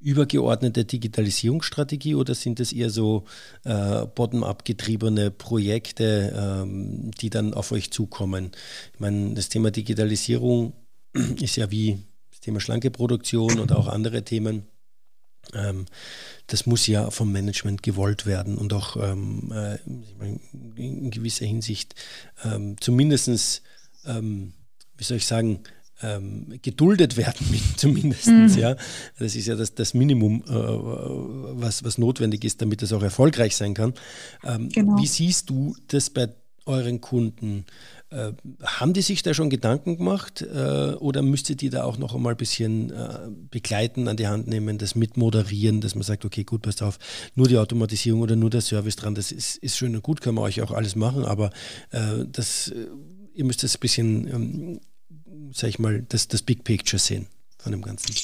[0.00, 3.24] übergeordnete Digitalisierungsstrategie oder sind es eher so
[3.64, 8.52] äh, bottom-up getriebene Projekte, ähm, die dann auf euch zukommen?
[8.94, 10.72] Ich meine, das Thema Digitalisierung
[11.40, 11.98] ist ja wie
[12.30, 14.66] das Thema schlanke Produktion und auch andere Themen.
[15.52, 15.84] Ähm,
[16.46, 19.78] das muss ja vom Management gewollt werden und auch ähm, äh,
[20.76, 21.94] in gewisser Hinsicht
[22.44, 23.62] ähm, zumindest,
[24.06, 24.54] ähm,
[25.00, 25.60] wie soll ich sagen,
[26.02, 28.28] ähm, geduldet werden, zumindest.
[28.28, 28.48] Mhm.
[28.56, 28.76] Ja.
[29.18, 33.56] Das ist ja das, das Minimum, äh, was, was notwendig ist, damit das auch erfolgreich
[33.56, 33.94] sein kann.
[34.44, 34.96] Ähm, genau.
[34.98, 36.28] Wie siehst du das bei
[36.66, 37.64] euren Kunden?
[38.10, 38.32] Äh,
[38.62, 42.34] haben die sich da schon Gedanken gemacht äh, oder müsstet ihr da auch noch einmal
[42.34, 46.62] ein bisschen äh, begleiten, an die Hand nehmen, das mitmoderieren, dass man sagt, okay, gut,
[46.62, 46.98] passt auf,
[47.34, 50.34] nur die Automatisierung oder nur der Service dran, das ist, ist schön und gut, kann
[50.34, 51.50] man euch auch alles machen, aber
[51.90, 52.88] äh, das, äh,
[53.32, 54.80] ihr müsst das ein bisschen ähm,
[55.52, 57.26] sag ich mal, das, das Big Picture sehen
[57.58, 58.14] von dem Ganzen?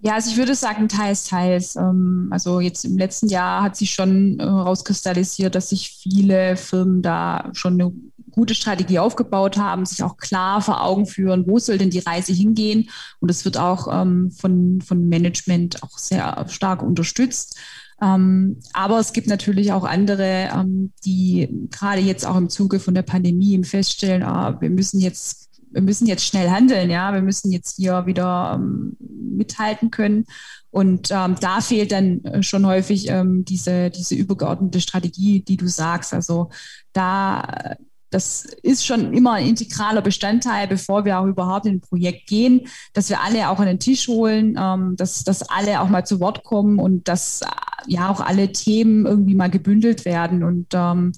[0.00, 1.76] Ja, also ich würde sagen, teils, teils.
[1.76, 7.50] Ähm, also jetzt im letzten Jahr hat sich schon herauskristallisiert, dass sich viele Firmen da
[7.54, 7.92] schon eine
[8.30, 12.32] gute Strategie aufgebaut haben, sich auch klar vor Augen führen, wo soll denn die Reise
[12.32, 12.90] hingehen.
[13.20, 17.56] Und es wird auch ähm, von, von Management auch sehr stark unterstützt.
[18.02, 20.66] Ähm, aber es gibt natürlich auch andere,
[21.04, 25.43] die gerade jetzt auch im Zuge von der Pandemie feststellen, ah, wir müssen jetzt
[25.74, 30.24] wir müssen jetzt schnell handeln, ja, wir müssen jetzt hier wieder ähm, mithalten können.
[30.70, 35.68] Und ähm, da fehlt dann äh, schon häufig ähm, diese, diese übergeordnete Strategie, die du
[35.68, 36.12] sagst.
[36.12, 36.50] Also
[36.92, 37.76] da,
[38.10, 42.68] das ist schon immer ein integraler Bestandteil, bevor wir auch überhaupt in ein Projekt gehen,
[42.92, 46.20] dass wir alle auch an den Tisch holen, ähm, dass, dass alle auch mal zu
[46.20, 47.46] Wort kommen und dass äh,
[47.86, 50.42] ja auch alle Themen irgendwie mal gebündelt werden.
[50.42, 51.12] Und ähm,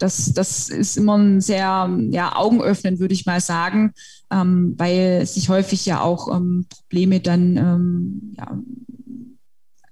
[0.00, 3.92] das, das ist immer ein sehr ja, augenöffnend, würde ich mal sagen,
[4.32, 8.58] ähm, weil sich häufig ja auch ähm, Probleme dann ähm, ja,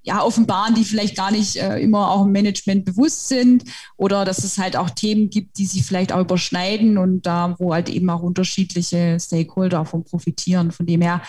[0.02, 3.64] ja, offenbaren, die vielleicht gar nicht äh, immer auch im Management bewusst sind
[3.98, 7.54] oder dass es halt auch Themen gibt, die sich vielleicht auch überschneiden und da, äh,
[7.58, 10.72] wo halt eben auch unterschiedliche Stakeholder davon profitieren.
[10.72, 11.20] Von dem her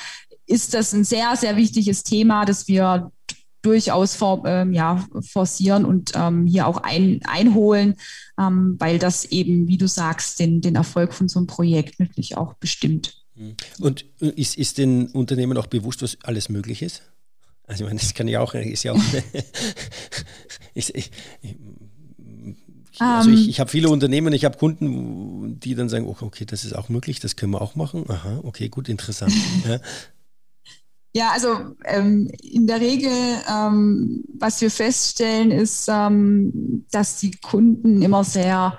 [0.45, 3.11] ist das ein sehr, sehr wichtiges Thema, das wir
[3.61, 7.95] durchaus for, ähm, ja, forcieren und ähm, hier auch ein, einholen,
[8.39, 12.37] ähm, weil das eben, wie du sagst, den, den Erfolg von so einem Projekt natürlich
[12.37, 13.15] auch bestimmt.
[13.35, 13.55] Mhm.
[13.79, 17.03] Und äh, ist, ist den Unternehmen auch bewusst, was alles möglich ist?
[17.67, 19.01] Also ich meine, das kann ja auch, ist ja auch
[20.73, 21.11] ich, ich,
[22.99, 23.49] also ich, ähm.
[23.49, 26.89] ich habe viele Unternehmen, ich habe Kunden, die dann sagen, oh, okay, das ist auch
[26.89, 28.05] möglich, das können wir auch machen.
[28.09, 29.33] Aha, okay, gut, interessant.
[29.67, 29.79] ja.
[31.13, 33.11] Ja, also ähm, in der Regel,
[33.49, 38.77] ähm, was wir feststellen, ist, ähm, dass die Kunden immer sehr,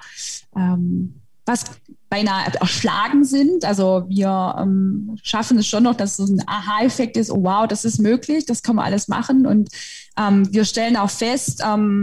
[0.56, 1.64] ähm, was
[2.08, 3.64] beinahe erschlagen sind.
[3.64, 7.84] Also wir ähm, schaffen es schon noch, dass so ein Aha-Effekt ist, oh wow, das
[7.84, 9.46] ist möglich, das kann man alles machen.
[9.46, 9.68] Und
[10.16, 11.62] ähm, wir stellen auch fest,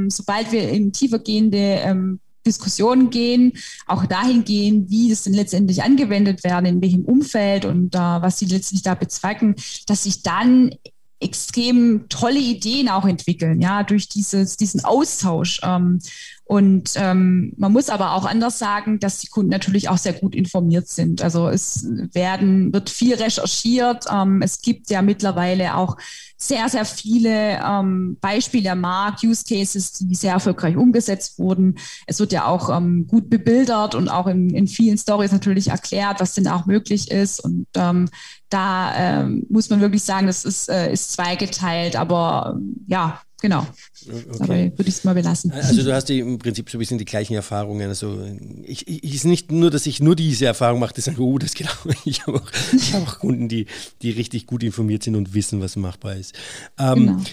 [0.09, 3.53] sobald wir in tiefergehende Diskussionen gehen,
[3.85, 8.39] auch dahin gehen, wie es denn letztendlich angewendet werden, in welchem Umfeld und äh, was
[8.39, 9.55] sie letztlich da bezwecken,
[9.85, 10.71] dass sich dann
[11.19, 15.59] extrem tolle Ideen auch entwickeln, ja, durch dieses, diesen Austausch.
[15.63, 15.99] Ähm,
[16.47, 20.33] und ähm, man muss aber auch anders sagen, dass die Kunden natürlich auch sehr gut
[20.33, 21.21] informiert sind.
[21.21, 24.05] Also es werden, wird viel recherchiert.
[24.09, 25.97] Ähm, es gibt ja mittlerweile auch
[26.37, 31.79] sehr, sehr viele ähm, Beispiele am Markt, Use Cases, die sehr erfolgreich umgesetzt wurden.
[32.05, 36.21] Es wird ja auch ähm, gut bebildert und auch in, in vielen Stories natürlich erklärt,
[36.21, 37.41] was denn auch möglich ist.
[37.41, 38.07] Und ähm,
[38.47, 42.57] da ähm, muss man wirklich sagen, das ist, äh, ist zweigeteilt, aber
[42.87, 43.67] ja, Genau.
[44.07, 44.25] Okay.
[44.39, 45.51] Dabei würde ich es mal belassen.
[45.51, 47.87] Also du hast im Prinzip so ein bisschen die gleichen Erfahrungen.
[47.87, 48.19] Also
[48.63, 51.53] ich, ich ist nicht nur, dass ich nur diese Erfahrung mache, die sagen, oh, das
[51.53, 51.69] genau.
[52.05, 52.51] Ich habe auch,
[52.93, 53.67] hab auch Kunden, die,
[54.01, 56.33] die richtig gut informiert sind und wissen, was machbar ist.
[56.79, 57.23] Ähm,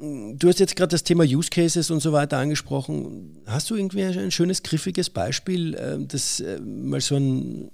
[0.00, 0.34] genau.
[0.36, 3.38] Du hast jetzt gerade das Thema Use Cases und so weiter angesprochen.
[3.46, 7.70] Hast du irgendwie ein schönes, griffiges Beispiel, äh, das äh, mal so ein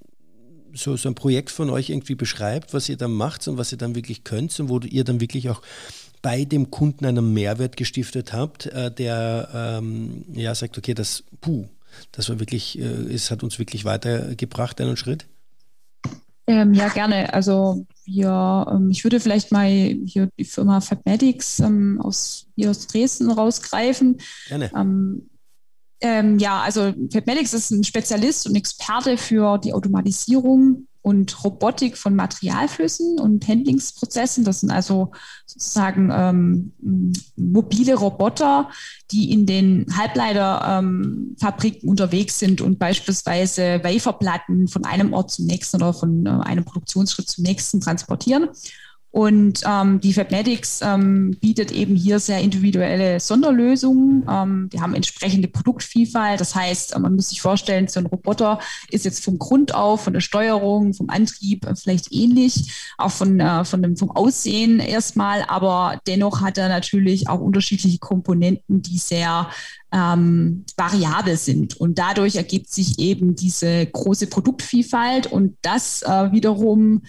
[0.72, 3.78] so, so ein Projekt von euch irgendwie beschreibt, was ihr dann macht und was ihr
[3.78, 5.62] dann wirklich könnt und wo ihr dann wirklich auch
[6.22, 11.66] bei dem Kunden einen Mehrwert gestiftet habt, äh, der ähm, ja sagt, okay, das, puh,
[12.12, 15.26] das war wirklich, äh, es hat uns wirklich weitergebracht, einen Schritt?
[16.46, 17.32] Ähm, ja, gerne.
[17.32, 22.86] Also wir, ähm, ich würde vielleicht mal hier die Firma Fabmatics ähm, aus, hier aus
[22.86, 24.18] Dresden rausgreifen.
[24.48, 24.70] Gerne.
[24.74, 25.30] Ähm,
[26.00, 32.14] ähm, ja, also Fabmatics ist ein Spezialist und Experte für die Automatisierung und Robotik von
[32.14, 34.44] Materialflüssen und Handlingsprozessen.
[34.44, 35.12] Das sind also
[35.46, 36.72] sozusagen ähm,
[37.36, 38.70] mobile Roboter,
[39.10, 45.76] die in den Halbleiterfabriken ähm, unterwegs sind und beispielsweise Waferplatten von einem Ort zum nächsten
[45.76, 48.48] oder von äh, einem Produktionsschritt zum nächsten transportieren.
[49.12, 54.24] Und ähm, die Fabmatics ähm, bietet eben hier sehr individuelle Sonderlösungen.
[54.30, 56.40] Ähm, wir haben entsprechende Produktvielfalt.
[56.40, 60.12] Das heißt, man muss sich vorstellen, so ein Roboter ist jetzt vom Grund auf, von
[60.12, 65.44] der Steuerung, vom Antrieb äh, vielleicht ähnlich, auch von, äh, von dem, vom Aussehen erstmal.
[65.48, 69.50] Aber dennoch hat er natürlich auch unterschiedliche Komponenten, die sehr
[69.92, 71.76] ähm, variabel sind.
[71.76, 77.02] Und dadurch ergibt sich eben diese große Produktvielfalt und das äh, wiederum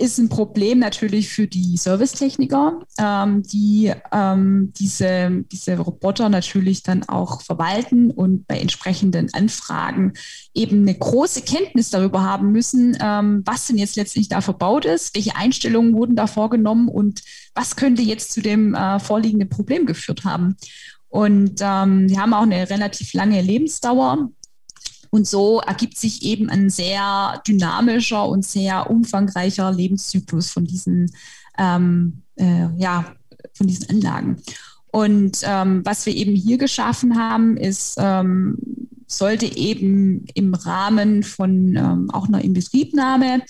[0.00, 7.06] ist ein Problem natürlich für die Servicetechniker, ähm, die ähm, diese, diese Roboter natürlich dann
[7.08, 10.14] auch verwalten und bei entsprechenden Anfragen
[10.54, 15.14] eben eine große Kenntnis darüber haben müssen, ähm, was denn jetzt letztlich da verbaut ist,
[15.14, 17.22] welche Einstellungen wurden da vorgenommen und
[17.54, 20.56] was könnte jetzt zu dem äh, vorliegenden Problem geführt haben.
[21.08, 24.30] Und ähm, die haben auch eine relativ lange Lebensdauer.
[25.10, 31.12] Und so ergibt sich eben ein sehr dynamischer und sehr umfangreicher Lebenszyklus von diesen,
[31.58, 33.04] ähm, äh, ja,
[33.54, 34.36] von diesen Anlagen.
[34.92, 38.56] Und ähm, was wir eben hier geschaffen haben, ist, ähm,
[39.06, 43.42] sollte eben im Rahmen von ähm, auch einer Inbetriebnahme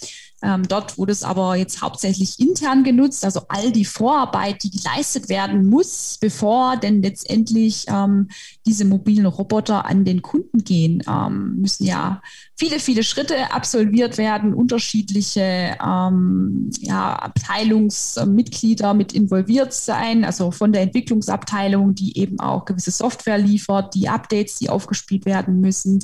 [0.42, 5.28] ähm, dort wurde es aber jetzt hauptsächlich intern genutzt, also all die Vorarbeit, die geleistet
[5.28, 8.28] werden muss, bevor denn letztendlich ähm,
[8.66, 12.22] diese mobilen Roboter an den Kunden gehen, ähm, müssen ja
[12.56, 20.82] viele, viele Schritte absolviert werden, unterschiedliche ähm, ja, Abteilungsmitglieder mit involviert sein, also von der
[20.82, 26.02] Entwicklungsabteilung, die eben auch gewisse Software liefert, die Updates, die aufgespielt werden müssen,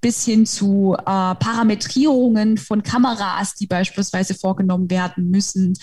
[0.00, 5.74] bis hin zu äh, Parametrierungen von Kameras, die beispielsweise vorgenommen werden müssen,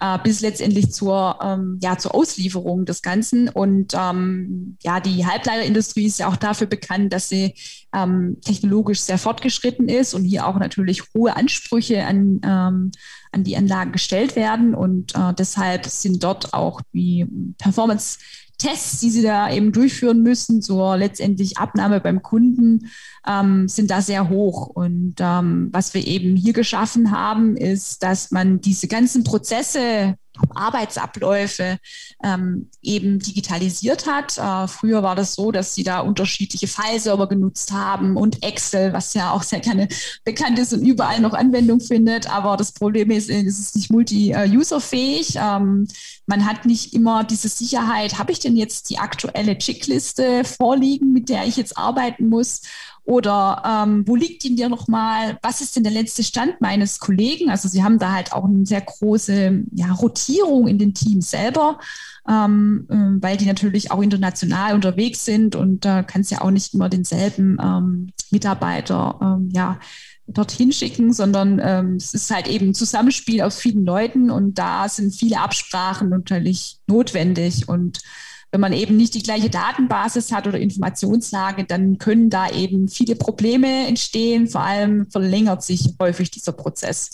[0.00, 3.48] äh, bis letztendlich zur, ähm, ja, zur Auslieferung des Ganzen.
[3.48, 7.54] Und ähm, ja, die Halbleiterindustrie ist ja auch dafür bekannt, dass sie
[7.94, 12.90] ähm, technologisch sehr fortgeschritten ist und hier auch natürlich hohe Ansprüche an, ähm,
[13.32, 14.74] an die Anlagen gestellt werden.
[14.74, 17.26] Und äh, deshalb sind dort auch die
[17.58, 18.18] Performance
[18.60, 22.90] Tests, die sie da eben durchführen müssen zur letztendlich Abnahme beim Kunden,
[23.26, 24.66] ähm, sind da sehr hoch.
[24.66, 30.16] Und ähm, was wir eben hier geschaffen haben, ist, dass man diese ganzen Prozesse
[30.54, 31.78] Arbeitsabläufe
[32.22, 34.38] ähm, eben digitalisiert hat.
[34.38, 39.14] Äh, früher war das so, dass sie da unterschiedliche Fileserver genutzt haben und Excel, was
[39.14, 39.88] ja auch sehr gerne
[40.24, 42.30] bekannt ist und überall noch Anwendung findet.
[42.30, 45.36] Aber das Problem ist, es ist nicht multi-user-fähig.
[45.36, 45.88] Ähm,
[46.26, 51.28] man hat nicht immer diese Sicherheit, habe ich denn jetzt die aktuelle Checkliste vorliegen, mit
[51.28, 52.62] der ich jetzt arbeiten muss?
[53.10, 55.36] Oder ähm, wo liegt ihn dir nochmal?
[55.42, 57.50] Was ist denn der letzte Stand meines Kollegen?
[57.50, 61.80] Also sie haben da halt auch eine sehr große ja, Rotierung in den Teams selber,
[62.28, 66.52] ähm, äh, weil die natürlich auch international unterwegs sind und da äh, kannst ja auch
[66.52, 69.80] nicht immer denselben ähm, Mitarbeiter ähm, ja,
[70.28, 74.88] dorthin schicken, sondern ähm, es ist halt eben ein Zusammenspiel aus vielen Leuten und da
[74.88, 78.02] sind viele Absprachen natürlich notwendig und
[78.50, 83.14] wenn man eben nicht die gleiche Datenbasis hat oder Informationslage, dann können da eben viele
[83.14, 84.48] Probleme entstehen.
[84.48, 87.10] Vor allem verlängert sich häufig dieser Prozess.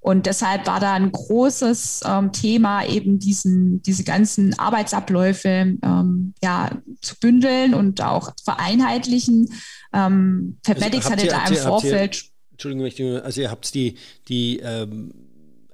[0.00, 6.70] Und deshalb war da ein großes ähm, Thema, eben diesen, diese ganzen Arbeitsabläufe ähm, ja,
[7.02, 9.52] zu bündeln und auch vereinheitlichen.
[9.92, 12.16] Ähm, Fabmatics also hatte ihr, da im Vorfeld.
[12.16, 13.96] Ihr, Entschuldigung, also ihr habt die,
[14.28, 15.12] die ähm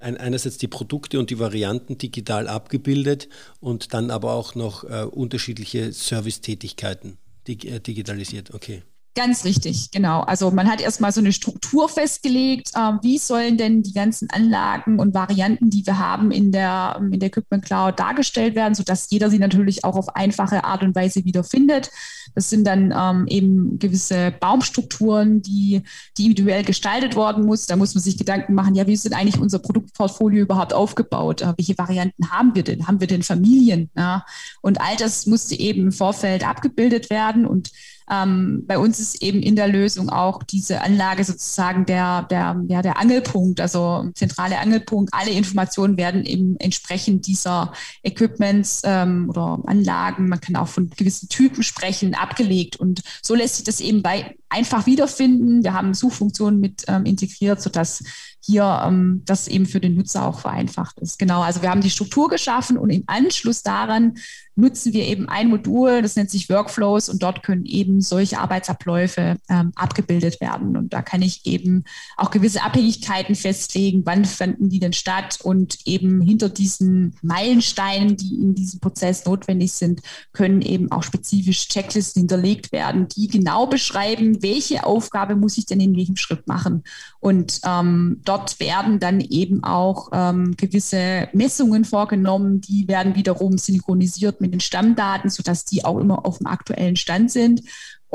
[0.05, 3.29] ein, einerseits die Produkte und die Varianten digital abgebildet
[3.61, 8.55] und dann aber auch noch äh, unterschiedliche Servicetätigkeiten dig äh, digitalisiert.
[8.55, 8.83] Okay.
[9.17, 10.23] Ganz richtig, genau.
[10.23, 14.99] Also man hat erstmal so eine Struktur festgelegt, äh, wie sollen denn die ganzen Anlagen
[14.99, 19.31] und Varianten, die wir haben in der, in der Equipment Cloud dargestellt werden, sodass jeder
[19.31, 21.93] sie natürlich auch auf einfache Art und Weise wiederfindet.
[22.35, 25.83] Das sind dann ähm, eben gewisse Baumstrukturen, die,
[26.19, 27.67] die individuell gestaltet worden muss.
[27.67, 31.41] Da muss man sich Gedanken machen, ja, wie ist denn eigentlich unser Produktportfolio überhaupt aufgebaut?
[31.41, 32.89] Äh, welche Varianten haben wir denn?
[32.89, 33.91] Haben wir denn Familien?
[33.97, 34.27] Ja?
[34.61, 37.71] Und all das musste eben im Vorfeld abgebildet werden und
[38.11, 42.83] ähm, bei uns ist eben in der Lösung auch diese Anlage sozusagen der, der, ja,
[42.83, 45.15] der Angelpunkt, also zentrale Angelpunkt.
[45.15, 51.29] Alle Informationen werden eben entsprechend dieser Equipments ähm, oder Anlagen, man kann auch von gewissen
[51.29, 52.77] Typen sprechen, abgelegt.
[52.77, 55.65] Und so lässt sich das eben bei einfach wiederfinden.
[55.65, 58.03] Wir haben Suchfunktionen mit ähm, integriert, sodass
[58.41, 61.19] hier ähm, das eben für den Nutzer auch vereinfacht ist.
[61.19, 64.15] Genau, also wir haben die Struktur geschaffen und im Anschluss daran
[64.57, 69.37] nutzen wir eben ein Modul, das nennt sich Workflows und dort können eben solche Arbeitsabläufe
[69.49, 70.77] ähm, abgebildet werden.
[70.77, 71.85] Und da kann ich eben
[72.17, 78.35] auch gewisse Abhängigkeiten festlegen, wann fanden die denn statt und eben hinter diesen Meilensteinen, die
[78.35, 80.03] in diesem Prozess notwendig sind,
[80.33, 85.81] können eben auch spezifisch Checklisten hinterlegt werden, die genau beschreiben, welche Aufgabe muss ich denn
[85.81, 86.85] in welchem Schritt machen.
[87.19, 94.41] Und ähm, dort werden dann eben auch ähm, gewisse Messungen vorgenommen, die werden wiederum synchronisiert
[94.41, 97.63] mit den Stammdaten, sodass die auch immer auf dem aktuellen Stand sind.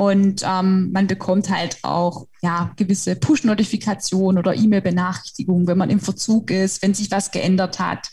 [0.00, 6.50] Und ähm, man bekommt halt auch ja, gewisse Push-Notifikationen oder E-Mail-Benachrichtigungen, wenn man im Verzug
[6.50, 8.08] ist, wenn sich was geändert hat.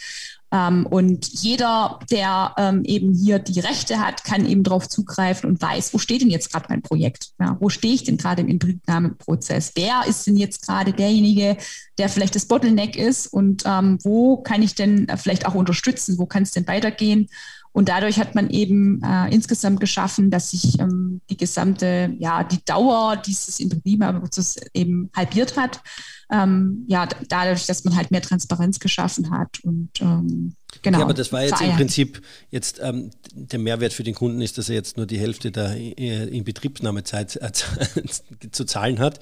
[0.51, 5.61] Ähm, und jeder, der ähm, eben hier die Rechte hat, kann eben darauf zugreifen und
[5.61, 7.31] weiß, wo steht denn jetzt gerade mein Projekt?
[7.39, 9.73] Ja, wo stehe ich denn gerade im Inbetriebnahmeprozess?
[9.75, 11.57] Wer ist denn jetzt gerade derjenige,
[11.97, 13.27] der vielleicht das Bottleneck ist?
[13.27, 16.17] Und ähm, wo kann ich denn vielleicht auch unterstützen?
[16.17, 17.27] Wo kann es denn weitergehen?
[17.73, 22.63] Und dadurch hat man eben äh, insgesamt geschaffen, dass sich ähm, die gesamte, ja, die
[22.65, 25.81] Dauer dieses Inbetriebnahmeprozesses eben halbiert hat
[26.29, 30.99] ähm, ja, dadurch, dass man halt mehr Transparenz geschaffen hat und ähm, genau.
[30.99, 34.57] Ja, aber das war jetzt im Prinzip jetzt ähm, der Mehrwert für den Kunden ist,
[34.57, 37.51] dass er jetzt nur die Hälfte der äh, Inbetriebsnahmezeit äh,
[38.51, 39.19] zu zahlen hat.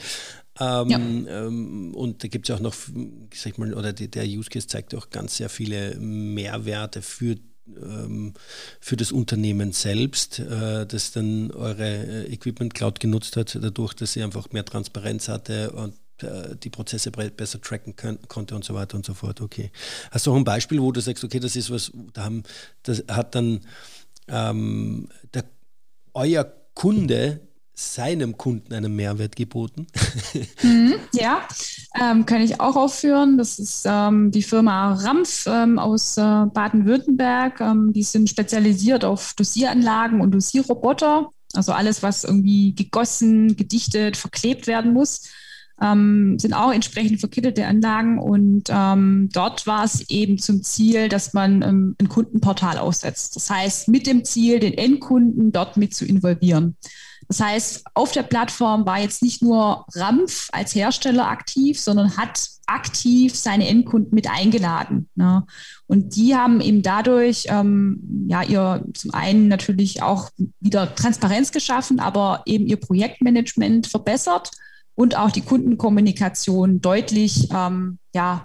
[0.60, 0.98] Ähm, ja.
[0.98, 4.68] ähm, und da gibt es auch noch, sag ich mal, oder die, der Use Case
[4.68, 7.36] zeigt auch ganz sehr viele Mehrwerte für
[7.68, 8.34] ähm,
[8.80, 14.22] für das Unternehmen selbst, äh, das dann eure Equipment Cloud genutzt hat, dadurch, dass sie
[14.22, 17.96] einfach mehr Transparenz hatte und die Prozesse besser tracken
[18.28, 19.42] konnte und so weiter und so fort.
[19.42, 19.72] Okay.
[20.12, 22.44] Hast du auch ein Beispiel, wo du sagst, okay, das ist was, da haben,
[22.84, 23.62] das hat dann
[24.28, 25.44] ähm, der,
[26.14, 27.42] euer Kunde
[27.74, 29.88] seinem Kunden einen Mehrwert geboten?
[30.62, 31.48] Mhm, ja,
[32.02, 33.38] ähm, kann ich auch aufführen.
[33.38, 37.62] Das ist ähm, die Firma Rampf ähm, aus äh, Baden-Württemberg.
[37.62, 41.30] Ähm, die sind spezialisiert auf Dosieranlagen und Dosierroboter.
[41.54, 45.30] Also alles, was irgendwie gegossen, gedichtet, verklebt werden muss
[45.82, 51.34] ähm, sind auch entsprechend verkittete Anlagen und ähm, dort war es eben zum Ziel, dass
[51.34, 53.36] man ähm, ein Kundenportal aussetzt.
[53.36, 56.76] Das heißt, mit dem Ziel, den Endkunden dort mit zu involvieren.
[57.28, 62.50] Das heißt, auf der Plattform war jetzt nicht nur Rampf als Hersteller aktiv, sondern hat
[62.68, 65.10] aktiv seine Endkunden mit eingeladen.
[65.16, 65.46] Ne?
[65.88, 72.00] Und die haben eben dadurch ähm, ja ihr zum einen natürlich auch wieder Transparenz geschaffen,
[72.00, 74.52] aber eben ihr Projektmanagement verbessert
[74.96, 78.44] und auch die Kundenkommunikation deutlich ähm, ja,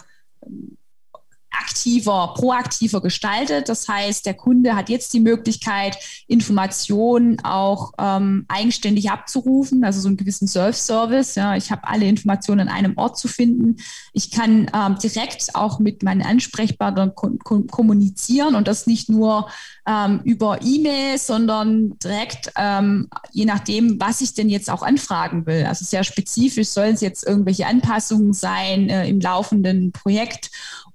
[1.50, 3.68] aktiver, proaktiver gestaltet.
[3.68, 5.96] Das heißt, der Kunde hat jetzt die Möglichkeit,
[6.26, 11.34] Informationen auch ähm, eigenständig abzurufen, also so einen gewissen Self-Service.
[11.34, 13.76] Ja, ich habe alle Informationen an einem Ort zu finden.
[14.12, 19.48] Ich kann ähm, direkt auch mit meinen Ansprechpartnern kommunizieren und das nicht nur
[19.86, 25.64] ähm, über E-Mail, sondern direkt, ähm, je nachdem, was ich denn jetzt auch anfragen will.
[25.66, 30.50] Also sehr spezifisch sollen es jetzt irgendwelche Anpassungen sein äh, im laufenden Projekt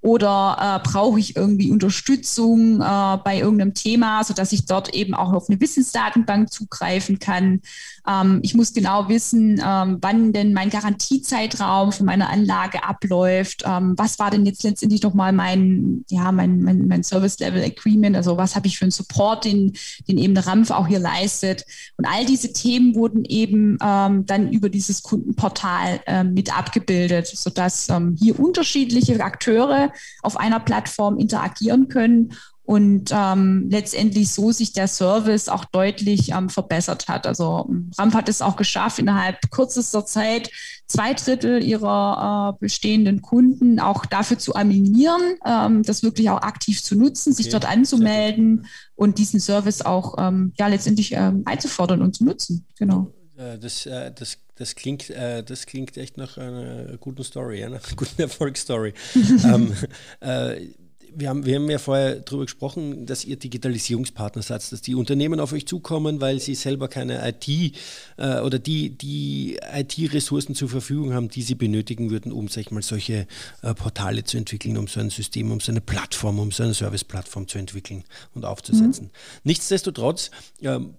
[0.06, 5.34] oder äh, brauche ich irgendwie Unterstützung äh, bei irgendeinem Thema, sodass ich dort eben auch
[5.34, 7.62] auf eine Wissensdatenbank zugreifen kann.
[8.08, 13.64] Ähm, ich muss genau wissen, ähm, wann denn mein Garantiezeitraum für meine Anlage abläuft.
[13.66, 18.16] Ähm, was war denn jetzt letztendlich nochmal mein, ja, mein, mein, mein Service Level Agreement?
[18.16, 19.74] Also was habe ich für einen Support, den,
[20.08, 21.66] den eben der RAMF auch hier leistet?
[21.98, 27.90] Und all diese Themen wurden eben ähm, dann über dieses Kundenportal ähm, mit abgebildet, sodass
[27.90, 29.92] ähm, hier unterschiedliche Akteure
[30.22, 32.34] auf einer Plattform interagieren können
[32.66, 37.28] und ähm, letztendlich so sich der Service auch deutlich ähm, verbessert hat.
[37.28, 40.50] Also Ramp hat es auch geschafft, innerhalb kürzester Zeit
[40.88, 46.82] zwei Drittel ihrer äh, bestehenden Kunden auch dafür zu animieren, ähm, das wirklich auch aktiv
[46.82, 47.44] zu nutzen, okay.
[47.44, 52.66] sich dort anzumelden und diesen Service auch ähm, ja letztendlich ähm, einzufordern und zu nutzen.
[52.78, 53.12] Genau.
[53.38, 57.82] Äh, das, äh, das das klingt, äh, das klingt echt nach einer guten Story, einer
[57.98, 58.94] guten Erfolgsstory.
[59.44, 59.74] ähm,
[60.22, 60.70] äh,
[61.16, 65.40] wir haben, wir haben ja vorher darüber gesprochen, dass ihr Digitalisierungspartner seid, dass die Unternehmen
[65.40, 67.48] auf euch zukommen, weil sie selber keine IT
[68.18, 72.72] äh, oder die, die IT-Ressourcen zur Verfügung haben, die sie benötigen würden, um, sag ich
[72.72, 73.28] mal, solche
[73.62, 76.74] äh, Portale zu entwickeln, um so ein System, um so eine Plattform, um so eine
[76.74, 78.04] Service-Plattform zu entwickeln
[78.34, 79.06] und aufzusetzen.
[79.06, 79.12] Mhm.
[79.44, 80.96] Nichtsdestotrotz ähm,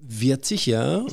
[0.00, 1.04] wird sich ja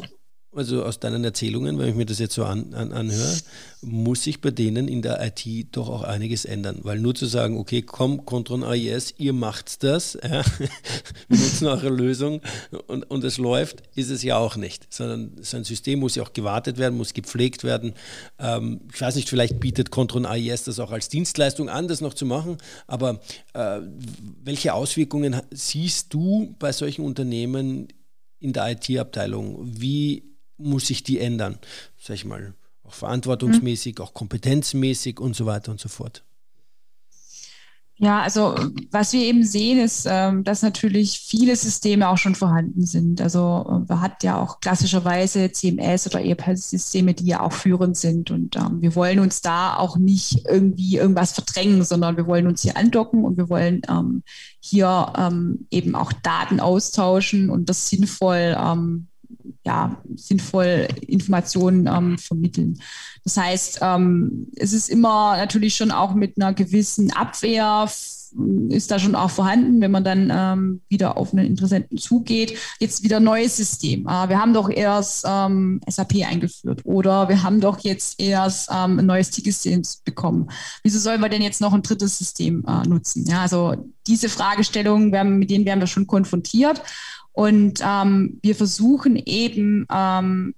[0.55, 3.37] also aus deinen Erzählungen, wenn ich mir das jetzt so an, an, anhöre,
[3.81, 6.79] muss sich bei denen in der IT doch auch einiges ändern.
[6.83, 10.43] Weil nur zu sagen, okay, komm, Control AIS, ihr macht das, ja,
[11.27, 12.41] wir nutzen eure Lösung
[12.87, 14.91] und, und es läuft, ist es ja auch nicht.
[14.93, 17.93] Sondern so ein System muss ja auch gewartet werden, muss gepflegt werden.
[18.39, 22.13] Ähm, ich weiß nicht, vielleicht bietet Control AIS das auch als Dienstleistung an, das noch
[22.13, 23.19] zu machen, aber
[23.53, 23.79] äh,
[24.43, 27.87] welche Auswirkungen siehst du bei solchen Unternehmen
[28.39, 29.59] in der IT-Abteilung?
[29.61, 31.59] Wie muss sich die ändern,
[31.99, 32.53] sag ich mal,
[32.83, 34.03] auch verantwortungsmäßig, mhm.
[34.03, 36.23] auch kompetenzmäßig und so weiter und so fort.
[37.97, 38.55] Ja, also
[38.91, 43.21] was wir eben sehen, ist, ähm, dass natürlich viele Systeme auch schon vorhanden sind.
[43.21, 48.31] Also äh, man hat ja auch klassischerweise CMS oder ERP-Systeme, die ja auch führend sind.
[48.31, 52.63] Und ähm, wir wollen uns da auch nicht irgendwie irgendwas verdrängen, sondern wir wollen uns
[52.63, 54.23] hier andocken und wir wollen ähm,
[54.59, 55.13] hier
[55.69, 58.55] eben auch Daten austauschen und das sinnvoll
[59.65, 62.79] ja, sinnvoll Informationen ähm, vermitteln.
[63.23, 67.87] Das heißt, ähm, es ist immer natürlich schon auch mit einer gewissen Abwehr
[68.69, 72.57] ist da schon auch vorhanden, wenn man dann ähm, wieder auf einen Interessenten zugeht.
[72.79, 74.07] Jetzt wieder neues System.
[74.07, 78.99] Äh, wir haben doch erst ähm, SAP eingeführt oder wir haben doch jetzt erst ähm,
[78.99, 80.49] ein neues Ticketsystem bekommen.
[80.83, 83.25] Wieso sollen wir denn jetzt noch ein drittes System äh, nutzen?
[83.25, 83.75] Ja, also
[84.07, 86.81] diese Fragestellungen, mit denen werden wir schon konfrontiert.
[87.36, 90.55] Und ähm, wir versuchen eben, ähm,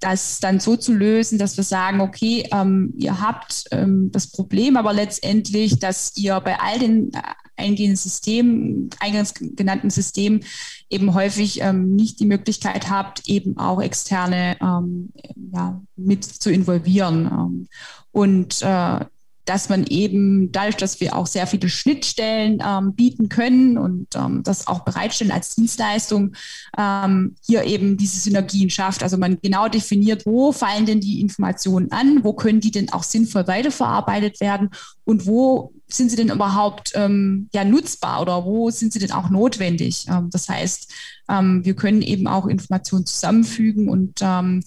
[0.00, 4.76] das dann so zu lösen, dass wir sagen, okay, ähm, ihr habt ähm, das Problem,
[4.76, 7.20] aber letztendlich, dass ihr bei all den äh,
[7.56, 10.44] eingehenden Systemen, eingangs genannten Systemen
[10.90, 15.12] eben häufig ähm, nicht die Möglichkeit habt, eben auch externe ähm,
[15.52, 17.68] ja, mit zu involvieren.
[18.10, 19.04] Und äh,
[19.44, 24.42] dass man eben dadurch, dass wir auch sehr viele Schnittstellen ähm, bieten können und ähm,
[24.44, 26.34] das auch bereitstellen als Dienstleistung,
[26.78, 29.02] ähm, hier eben diese Synergien schafft.
[29.02, 33.02] Also man genau definiert, wo fallen denn die Informationen an, wo können die denn auch
[33.02, 34.70] sinnvoll weiterverarbeitet werden
[35.04, 39.28] und wo sind sie denn überhaupt ähm, ja nutzbar oder wo sind sie denn auch
[39.28, 40.06] notwendig?
[40.08, 40.92] Ähm, das heißt,
[41.28, 44.62] ähm, wir können eben auch Informationen zusammenfügen und ähm,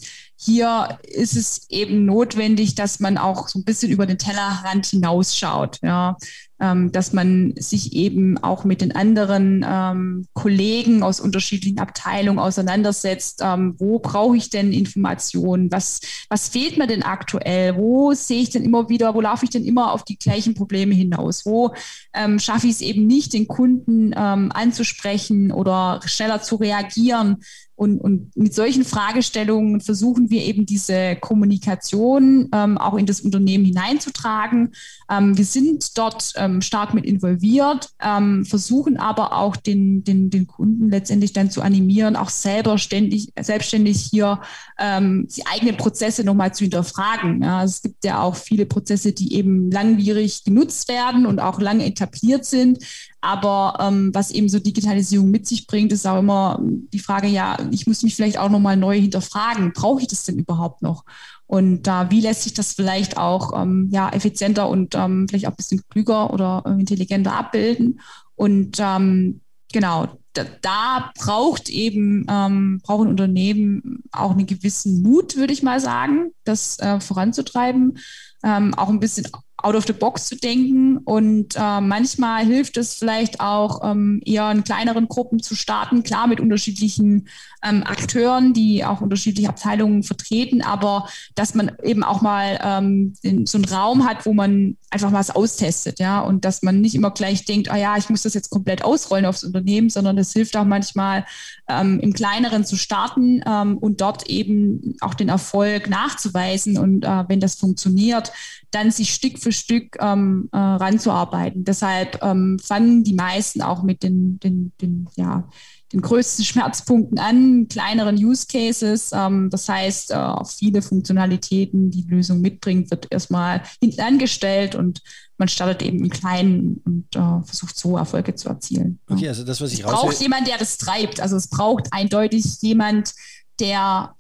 [0.46, 5.80] hier ist es eben notwendig, dass man auch so ein bisschen über den Tellerrand hinausschaut.
[5.82, 6.18] Ja
[6.60, 13.42] ähm, dass man sich eben auch mit den anderen ähm, Kollegen aus unterschiedlichen Abteilungen auseinandersetzt.
[13.44, 15.72] Ähm, wo brauche ich denn Informationen?
[15.72, 17.76] Was, was fehlt mir denn aktuell?
[17.76, 20.96] Wo sehe ich denn immer wieder, wo laufe ich denn immer auf die gleichen Probleme
[20.96, 21.46] hinaus?
[21.46, 21.74] Wo
[22.14, 27.44] ähm, schaffe ich es eben nicht, den Kunden ähm, anzusprechen oder schneller zu reagieren?
[27.76, 33.66] Und, und mit solchen Fragestellungen versuchen wir eben diese Kommunikation ähm, auch in das Unternehmen
[33.66, 34.72] hineinzutragen.
[35.10, 40.48] Ähm, wir sind dort ähm, stark mit involviert, ähm, versuchen aber auch den, den, den
[40.48, 44.40] Kunden letztendlich dann zu animieren, auch selber ständig, selbstständig hier
[44.80, 47.42] ähm, die eigenen Prozesse nochmal zu hinterfragen.
[47.44, 51.86] Ja, es gibt ja auch viele Prozesse, die eben langwierig genutzt werden und auch lange
[51.86, 52.80] etabliert sind.
[53.22, 57.58] Aber ähm, was eben so Digitalisierung mit sich bringt, ist auch immer die Frage, ja,
[57.72, 61.04] ich muss mich vielleicht auch nochmal neu hinterfragen, brauche ich das denn überhaupt noch?
[61.48, 65.52] Und äh, wie lässt sich das vielleicht auch ähm, ja, effizienter und ähm, vielleicht auch
[65.52, 68.00] ein bisschen klüger oder äh, intelligenter abbilden?
[68.36, 69.42] Und ähm,
[69.72, 75.80] genau, da, da braucht eben, ähm, brauchen Unternehmen auch einen gewissen Mut, würde ich mal
[75.80, 77.98] sagen, das äh, voranzutreiben.
[78.44, 80.98] Ähm, auch ein bisschen out of the box zu denken.
[80.98, 86.28] Und äh, manchmal hilft es vielleicht auch, ähm, eher in kleineren Gruppen zu starten, klar
[86.28, 87.28] mit unterschiedlichen
[87.66, 93.46] ähm, Akteuren, die auch unterschiedliche Abteilungen vertreten, aber dass man eben auch mal ähm, den,
[93.46, 97.12] so einen Raum hat, wo man einfach was austestet, ja, und dass man nicht immer
[97.12, 100.56] gleich denkt, ah ja, ich muss das jetzt komplett ausrollen aufs Unternehmen, sondern das hilft
[100.56, 101.26] auch manchmal
[101.68, 106.78] ähm, im Kleineren zu starten ähm, und dort eben auch den Erfolg nachzuweisen.
[106.78, 108.32] Und äh, wenn das funktioniert,
[108.76, 111.64] dann sich Stück für Stück ähm, äh, ranzuarbeiten.
[111.64, 115.48] Deshalb ähm, fangen die meisten auch mit den, den, den, ja,
[115.94, 119.12] den größten Schmerzpunkten an, kleineren Use Cases.
[119.14, 125.02] Ähm, das heißt, äh, viele Funktionalitäten, die die Lösung mitbringt, wird erstmal hinten angestellt und
[125.38, 129.00] man startet eben im Kleinen und äh, versucht so Erfolge zu erzielen.
[129.10, 131.20] Okay, also das, was ich Es braucht jemand, der das treibt.
[131.20, 133.14] Also es braucht eindeutig jemand,
[133.60, 134.16] der,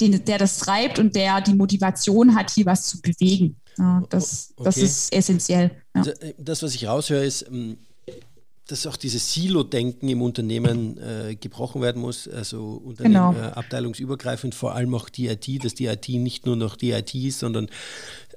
[0.00, 3.56] den, der das treibt und der die Motivation hat, hier was zu bewegen.
[3.78, 4.64] Ja, das, okay.
[4.64, 5.70] das ist essentiell.
[5.94, 6.02] Ja.
[6.02, 7.78] Äh, das, was ich raushöre, ist, ähm,
[8.68, 13.34] dass auch dieses Silo-Denken im Unternehmen äh, gebrochen werden muss, also Unternehmen genau.
[13.34, 17.14] äh, abteilungsübergreifend, vor allem auch die IT, dass die IT nicht nur noch die IT
[17.14, 17.70] ist, sondern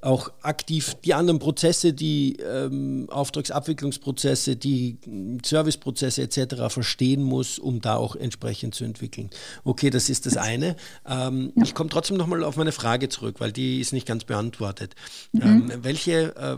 [0.02, 4.98] auch aktiv die anderen Prozesse, die ähm, Auftragsabwicklungsprozesse, die
[5.46, 6.56] Serviceprozesse etc.
[6.70, 9.30] verstehen muss, um da auch entsprechend zu entwickeln.
[9.64, 10.76] Okay, das ist das eine.
[11.08, 11.64] Ähm, ja.
[11.64, 14.96] Ich komme trotzdem nochmal auf meine Frage zurück, weil die ist nicht ganz beantwortet.
[15.34, 15.42] Mhm.
[15.42, 16.58] Ähm, welche äh,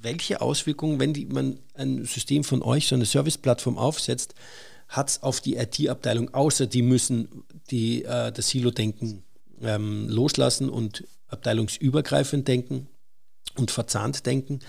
[0.00, 4.34] welche Auswirkungen, wenn die, man ein System von euch, so eine Serviceplattform aufsetzt,
[4.88, 9.22] hat es auf die IT-Abteilung, außer die müssen die, äh, das Silo-Denken
[9.60, 12.88] ähm, loslassen und abteilungsübergreifend denken
[13.56, 14.60] und verzahnt denken.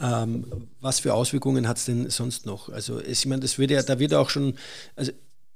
[0.00, 2.68] Ähm, was für Auswirkungen hat es denn sonst noch?
[2.68, 4.54] Also ich meine, das wird ja, da wird auch schon,
[4.94, 5.12] also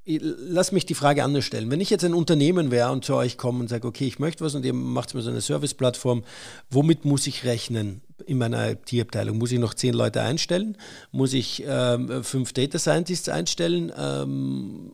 [0.06, 1.70] lass mich die Frage anders stellen.
[1.70, 4.44] Wenn ich jetzt ein Unternehmen wäre und zu euch komme und sage, okay, ich möchte
[4.44, 6.24] was und ihr macht mir so eine Serviceplattform,
[6.70, 9.38] womit muss ich rechnen in meiner IT-Abteilung?
[9.38, 10.76] Muss ich noch zehn Leute einstellen?
[11.12, 13.92] Muss ich ähm, fünf Data Scientists einstellen?
[13.96, 14.92] Ähm,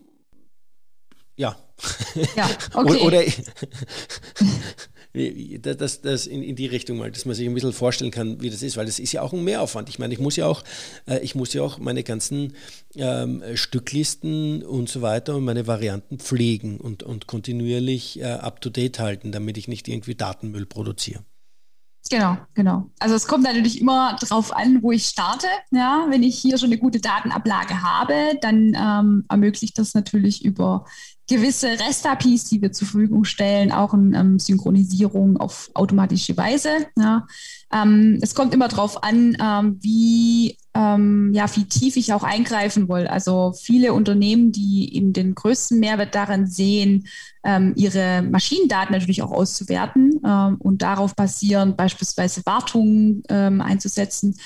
[1.37, 1.57] ja.
[2.37, 3.01] Ja, okay.
[3.01, 3.23] oder, oder
[5.61, 8.51] das, das in, in die Richtung mal, dass man sich ein bisschen vorstellen kann, wie
[8.51, 9.89] das ist, weil das ist ja auch ein Mehraufwand.
[9.89, 10.63] Ich meine, ich muss ja auch,
[11.07, 12.53] äh, ich muss ja auch meine ganzen
[12.95, 18.71] ähm, Stücklisten und so weiter und meine Varianten pflegen und, und kontinuierlich äh, up to
[18.71, 21.25] date halten, damit ich nicht irgendwie Datenmüll produziere.
[22.09, 22.91] Genau, genau.
[23.01, 25.49] Also es kommt natürlich immer darauf an, wo ich starte.
[25.73, 30.85] Ja, wenn ich hier schon eine gute Datenablage habe, dann ähm, ermöglicht das natürlich über
[31.29, 36.87] gewisse REST-APIs, die wir zur Verfügung stellen, auch eine ähm, Synchronisierung auf automatische Weise.
[36.97, 37.27] Ja.
[37.73, 42.89] Ähm, es kommt immer darauf an, ähm, wie, ähm, ja, wie tief ich auch eingreifen
[42.89, 43.09] will.
[43.09, 47.09] Also viele Unternehmen, die eben den größten Mehrwert darin sehen,
[47.45, 54.37] ähm, ihre Maschinendaten natürlich auch auszuwerten ähm, und darauf basierend beispielsweise Wartungen einzusetzen,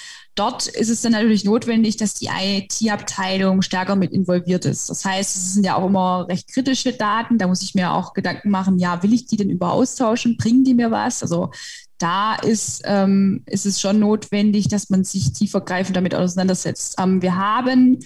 [0.40, 4.88] Dort ist es dann natürlich notwendig, dass die IT-Abteilung stärker mit involviert ist.
[4.88, 7.36] Das heißt, es sind ja auch immer recht kritische Daten.
[7.36, 10.38] Da muss ich mir auch Gedanken machen, ja, will ich die denn über austauschen?
[10.38, 11.20] Bringen die mir was?
[11.20, 11.50] Also
[11.98, 16.94] da ist, ähm, ist es schon notwendig, dass man sich tiefergreifend damit auseinandersetzt.
[16.98, 17.98] Ähm, wir haben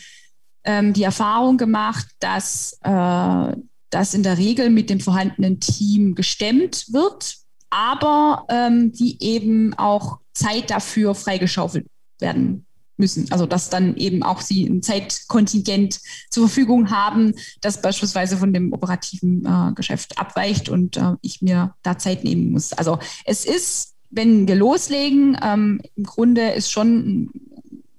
[0.64, 3.57] ähm, die Erfahrung gemacht, dass äh,
[3.91, 7.37] das in der Regel mit dem vorhandenen Team gestemmt wird,
[7.70, 11.87] aber ähm, die eben auch Zeit dafür freigeschaufelt
[12.20, 13.30] werden müssen.
[13.32, 16.00] Also dass dann eben auch sie ein Zeitkontingent
[16.30, 21.74] zur Verfügung haben, das beispielsweise von dem operativen äh, Geschäft abweicht und äh, ich mir
[21.82, 22.72] da Zeit nehmen muss.
[22.72, 27.30] Also es ist, wenn wir loslegen, ähm, im Grunde ist schon ein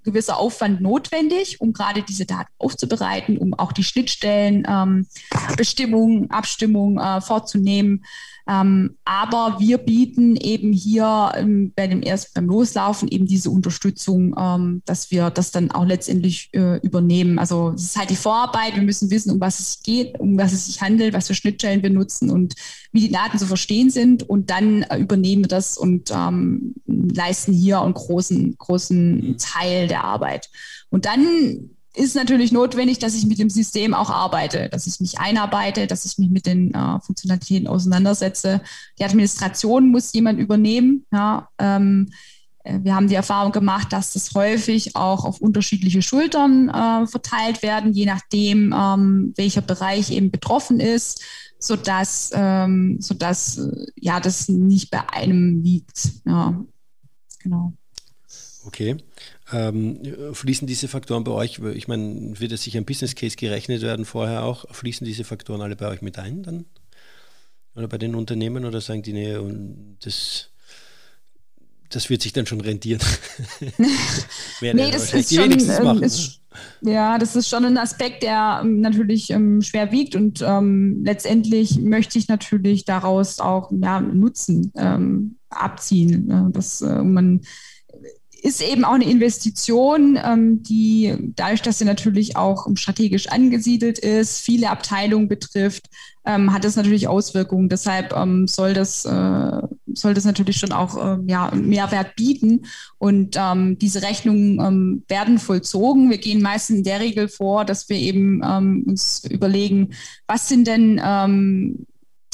[0.06, 5.08] gewisser Aufwand notwendig, um gerade diese Daten aufzubereiten, um auch die Schnittstellen, ähm,
[5.58, 8.06] Bestimmungen, Abstimmung äh, vorzunehmen.
[8.48, 14.36] Ähm, aber wir bieten eben hier ähm, bei dem erst beim Loslaufen eben diese Unterstützung,
[14.38, 17.40] ähm, dass wir das dann auch letztendlich äh, übernehmen.
[17.40, 18.76] Also es ist halt die Vorarbeit.
[18.76, 21.82] Wir müssen wissen, um was es geht, um was es sich handelt, was für Schnittstellen
[21.82, 22.54] wir nutzen und
[22.92, 24.22] wie die Daten zu verstehen sind.
[24.22, 29.38] Und dann äh, übernehmen wir das und ähm, leisten hier einen großen, großen mhm.
[29.40, 30.52] Teil der Arbeit.
[30.92, 35.20] Und dann ist natürlich notwendig, dass ich mit dem System auch arbeite, dass ich mich
[35.20, 38.62] einarbeite, dass ich mich mit den äh, Funktionalitäten auseinandersetze.
[39.00, 41.06] Die Administration muss jemand übernehmen.
[41.12, 42.10] Ja, ähm,
[42.66, 47.64] äh, wir haben die Erfahrung gemacht, dass das häufig auch auf unterschiedliche Schultern äh, verteilt
[47.64, 51.24] werden, je nachdem, ähm, welcher Bereich eben betroffen ist,
[51.60, 56.12] sodass, ähm, sodass äh, ja, das nicht bei einem liegt.
[56.26, 56.60] Ja,
[57.40, 57.74] genau.
[58.66, 58.98] Okay.
[59.52, 60.00] Ähm,
[60.34, 64.06] fließen diese Faktoren bei euch, ich meine, wird es sich ein Business Case gerechnet werden
[64.06, 66.66] vorher auch, fließen diese Faktoren alle bei euch mit ein dann?
[67.76, 70.50] Oder bei den Unternehmen oder sagen die, nee, und das,
[71.90, 73.02] das wird sich dann schon rentieren?
[74.62, 76.42] nee, das ist schon, ähm, ist,
[76.82, 81.78] ja, das ist schon ein Aspekt, der ähm, natürlich ähm, schwer wiegt und ähm, letztendlich
[81.80, 87.42] möchte ich natürlich daraus auch ja, Nutzen ähm, abziehen, äh, dass äh, man
[88.46, 94.40] ist eben auch eine Investition, ähm, die dadurch, dass sie natürlich auch strategisch angesiedelt ist,
[94.40, 95.88] viele Abteilungen betrifft,
[96.26, 97.70] ähm, hat das natürlich Auswirkungen.
[97.70, 99.62] Deshalb ähm, soll das äh,
[99.94, 102.68] soll das natürlich schon auch ähm, ja, Mehrwert bieten.
[103.00, 106.12] Und ähm, diese Rechnungen ähm, werden vollzogen.
[106.12, 109.94] Wir gehen meistens in der Regel vor, dass wir eben ähm, uns überlegen,
[110.28, 111.02] was sind denn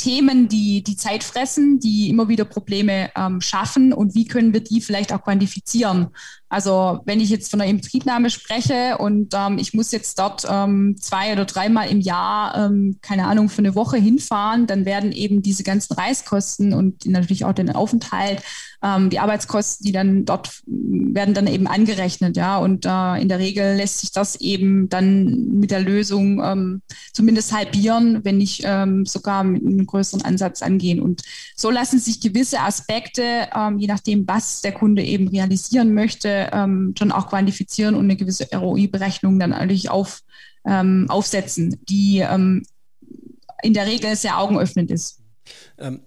[0.02, 4.62] Themen, die die Zeit fressen, die immer wieder Probleme ähm, schaffen und wie können wir
[4.62, 6.08] die vielleicht auch quantifizieren.
[6.52, 10.98] Also wenn ich jetzt von einer Inbetriebnahme spreche und ähm, ich muss jetzt dort ähm,
[11.00, 15.42] zwei oder dreimal im Jahr, ähm, keine Ahnung, für eine Woche hinfahren, dann werden eben
[15.42, 18.44] diese ganzen Reiskosten und natürlich auch den Aufenthalt,
[18.84, 22.58] ähm, die Arbeitskosten, die dann dort werden dann eben angerechnet, ja.
[22.58, 26.82] Und äh, in der Regel lässt sich das eben dann mit der Lösung ähm,
[27.14, 31.00] zumindest halbieren, wenn nicht ähm, sogar mit einem größeren Ansatz angehen.
[31.00, 31.22] Und
[31.56, 33.48] so lassen sich gewisse Aspekte,
[33.78, 38.48] je nachdem, was der Kunde eben realisieren möchte, ähm, schon auch quantifizieren und eine gewisse
[38.54, 40.22] ROI-Berechnung dann eigentlich auf,
[40.66, 42.64] ähm, aufsetzen, die ähm,
[43.64, 45.20] in der Regel sehr augenöffnend ist.
[45.78, 46.02] Ähm,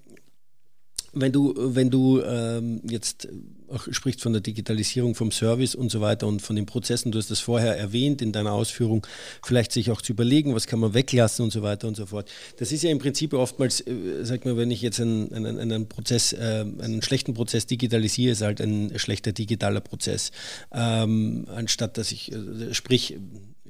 [1.12, 3.28] wenn du, wenn du ähm, jetzt
[3.74, 7.18] auch sprichst von der Digitalisierung vom Service und so weiter und von den Prozessen, du
[7.18, 9.06] hast das vorher erwähnt in deiner Ausführung,
[9.42, 12.30] vielleicht sich auch zu überlegen, was kann man weglassen und so weiter und so fort.
[12.58, 15.88] Das ist ja im Prinzip oftmals, äh, sag mal, wenn ich jetzt einen, einen, einen
[15.88, 20.30] Prozess, äh, einen schlechten Prozess digitalisiere, ist halt ein schlechter digitaler Prozess.
[20.72, 23.16] Ähm, anstatt dass ich, äh, sprich,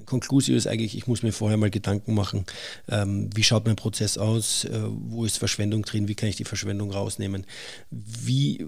[0.05, 2.45] Konklusio ist eigentlich, ich muss mir vorher mal Gedanken machen,
[2.89, 6.45] ähm, wie schaut mein Prozess aus, äh, wo ist Verschwendung drin, wie kann ich die
[6.45, 7.47] Verschwendung rausnehmen.
[7.91, 8.65] Wie,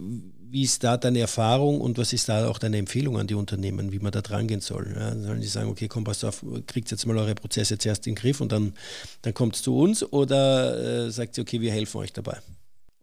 [0.51, 3.92] wie ist da deine Erfahrung und was ist da auch deine Empfehlung an die Unternehmen,
[3.92, 4.94] wie man da dran gehen soll?
[4.97, 8.14] Ja, sollen die sagen, okay, komm, passt auf, kriegt jetzt mal eure Prozesse zuerst in
[8.14, 8.74] den Griff und dann,
[9.22, 12.38] dann kommt es zu uns oder äh, sagt sie, okay, wir helfen euch dabei?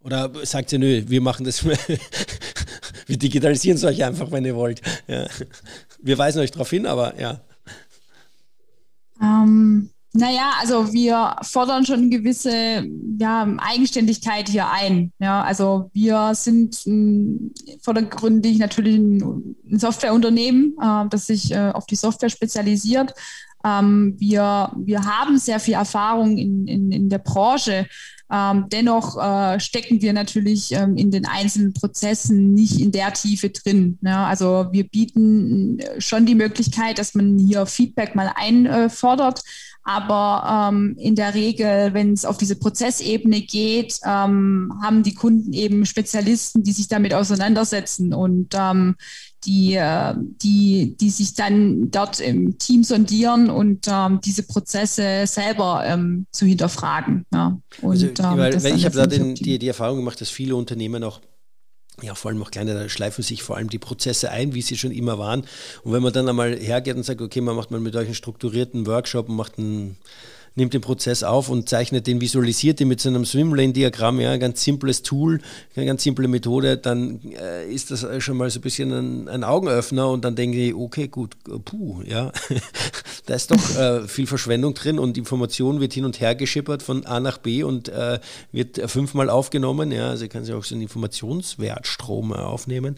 [0.03, 1.65] Oder sagt sie, nö, wir machen das,
[3.07, 4.81] wir digitalisieren es euch einfach, wenn ihr wollt.
[5.07, 5.27] Ja.
[6.01, 7.41] Wir weisen euch darauf hin, aber ja.
[9.21, 12.87] Ähm, naja, also wir fordern schon gewisse
[13.19, 15.11] ja, Eigenständigkeit hier ein.
[15.19, 21.87] Ja, also wir sind äh, vordergründig natürlich ein, ein Softwareunternehmen, äh, das sich äh, auf
[21.87, 23.15] die Software spezialisiert.
[23.65, 27.87] Ähm, wir, wir haben sehr viel Erfahrung in, in, in der Branche.
[28.31, 33.49] Ähm, dennoch äh, stecken wir natürlich ähm, in den einzelnen Prozessen nicht in der Tiefe
[33.49, 33.99] drin.
[34.01, 39.41] Ja, also wir bieten äh, schon die Möglichkeit, dass man hier Feedback mal einfordert.
[39.83, 45.51] Aber ähm, in der Regel, wenn es auf diese Prozessebene geht, ähm, haben die Kunden
[45.51, 48.95] eben Spezialisten, die sich damit auseinandersetzen und ähm,
[49.45, 55.83] die, äh, die, die sich dann dort im Team sondieren und ähm, diese Prozesse selber
[55.85, 57.25] ähm, zu hinterfragen.
[57.33, 57.57] Ja.
[57.81, 60.55] Und, also, ähm, weil, weil ich habe da den, die, die Erfahrung gemacht, dass viele
[60.55, 61.19] Unternehmen auch
[62.01, 64.77] ja, vor allem auch kleine, da schleifen sich vor allem die Prozesse ein, wie sie
[64.77, 65.41] schon immer waren.
[65.83, 68.15] Und wenn man dann einmal hergeht und sagt, okay, man macht mal mit euch einen
[68.15, 69.97] strukturierten Workshop und macht einen
[70.55, 74.39] nimmt den Prozess auf und zeichnet den, visualisiert den mit so einem Swimlane-Diagramm, ja, ein
[74.39, 75.41] ganz simples Tool,
[75.75, 79.43] eine ganz simple Methode, dann äh, ist das schon mal so ein bisschen ein, ein,
[79.43, 81.35] Augenöffner und dann denke ich, okay, gut,
[81.65, 82.31] puh, ja,
[83.25, 87.05] da ist doch äh, viel Verschwendung drin und Information wird hin und her geschippert von
[87.05, 88.19] A nach B und äh,
[88.51, 92.97] wird fünfmal aufgenommen, ja, also kann sich auch so einen Informationswertstrom aufnehmen.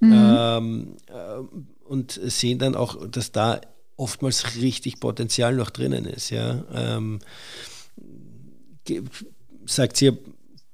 [0.00, 0.12] Mhm.
[0.12, 3.60] Ähm, äh, und sehen dann auch, dass da
[3.98, 6.30] oftmals richtig Potenzial noch drinnen ist.
[6.30, 6.64] Ja.
[6.72, 7.18] Ähm,
[9.66, 10.16] sagt ihr,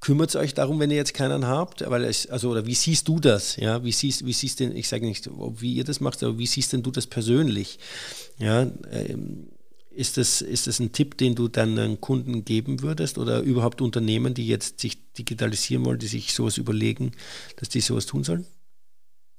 [0.00, 1.88] kümmert es euch darum, wenn ihr jetzt keinen habt?
[1.88, 3.56] Weil es, also, oder wie siehst du das?
[3.56, 6.46] Ja, wie siehst, wie siehst denn, ich sage nicht, wie ihr das macht, aber wie
[6.46, 7.78] siehst denn du das persönlich?
[8.38, 9.48] Ja, ähm,
[9.90, 14.34] ist das, ist das ein Tipp, den du deinen Kunden geben würdest oder überhaupt Unternehmen,
[14.34, 17.12] die jetzt sich digitalisieren wollen, die sich sowas überlegen,
[17.56, 18.44] dass die sowas tun sollen?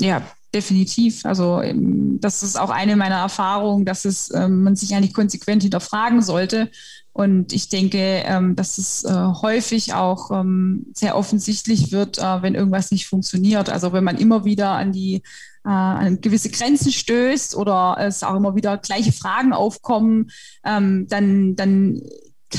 [0.02, 0.22] Ja,
[0.54, 1.26] definitiv.
[1.26, 5.64] Also ähm, das ist auch eine meiner Erfahrungen, dass es ähm, man sich eigentlich konsequent
[5.64, 6.72] hinterfragen sollte.
[7.14, 12.56] Und ich denke, ähm, dass es äh, häufig auch ähm, sehr offensichtlich wird, äh, wenn
[12.56, 13.70] irgendwas nicht funktioniert.
[13.70, 15.22] Also wenn man immer wieder an die
[15.66, 20.30] äh, an gewisse Grenzen stößt oder es auch immer wieder gleiche Fragen aufkommen,
[20.64, 22.02] ähm, dann, dann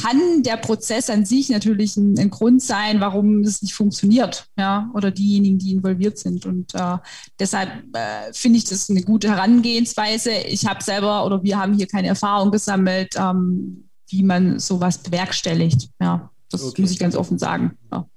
[0.00, 4.90] kann der Prozess an sich natürlich ein, ein, Grund sein, warum es nicht funktioniert, ja,
[4.94, 6.46] oder diejenigen, die involviert sind.
[6.46, 6.98] Und äh,
[7.38, 10.32] deshalb äh, finde ich das eine gute Herangehensweise.
[10.32, 15.88] Ich habe selber oder wir haben hier keine Erfahrung gesammelt, ähm, wie man sowas bewerkstelligt.
[16.00, 16.82] Ja, das okay.
[16.82, 17.76] muss ich ganz offen sagen.
[17.92, 18.08] Ja.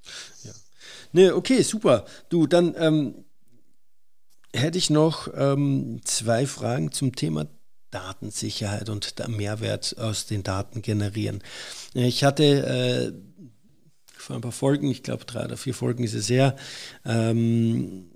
[0.44, 0.52] ja.
[1.14, 2.06] Ne, okay, super.
[2.30, 3.16] Du, dann ähm,
[4.54, 7.48] hätte ich noch ähm, zwei Fragen zum Thema
[7.92, 11.42] Datensicherheit und Mehrwert aus den Daten generieren.
[11.94, 13.12] Ich hatte äh,
[14.18, 16.56] vor ein paar Folgen, ich glaube drei oder vier Folgen ist es her,
[17.06, 18.10] ähm,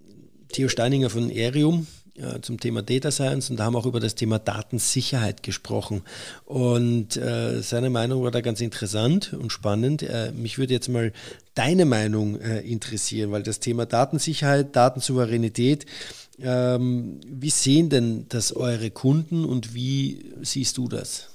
[0.51, 4.13] Theo Steininger von Erium äh, zum Thema Data Science und da haben auch über das
[4.13, 6.03] Thema Datensicherheit gesprochen.
[6.45, 10.03] Und äh, seine Meinung war da ganz interessant und spannend.
[10.03, 11.11] Äh, mich würde jetzt mal
[11.55, 15.87] deine Meinung äh, interessieren, weil das Thema Datensicherheit, Datensouveränität,
[16.39, 21.29] ähm, wie sehen denn das eure Kunden und wie siehst du das?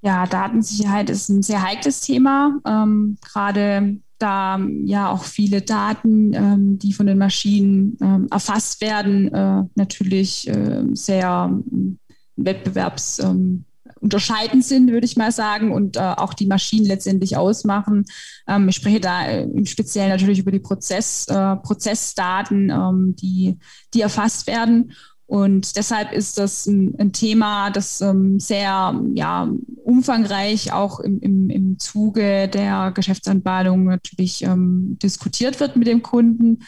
[0.00, 2.60] Ja, Datensicherheit ist ein sehr heikles Thema.
[2.66, 9.32] Ähm, gerade da ja auch viele Daten, ähm, die von den Maschinen ähm, erfasst werden,
[9.32, 11.98] äh, natürlich äh, sehr ähm,
[12.36, 13.64] wettbewerbs ähm,
[14.02, 18.04] unterscheidend sind, würde ich mal sagen, und äh, auch die Maschinen letztendlich ausmachen.
[18.48, 23.58] Ähm, ich spreche da im Speziellen natürlich über die Prozess, äh, Prozessdaten, ähm, die,
[23.94, 24.92] die erfasst werden.
[25.26, 29.48] Und deshalb ist das ein, ein Thema, das ähm, sehr ja,
[29.84, 36.58] umfangreich auch im, im, im Zuge der Geschäftsanbahnung natürlich ähm, diskutiert wird mit dem Kunden.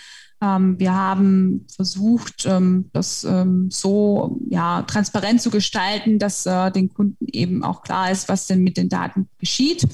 [0.44, 6.92] Ähm, wir haben versucht, ähm, das ähm, so ja, transparent zu gestalten, dass äh, den
[6.92, 9.88] Kunden eben auch klar ist, was denn mit den Daten geschieht.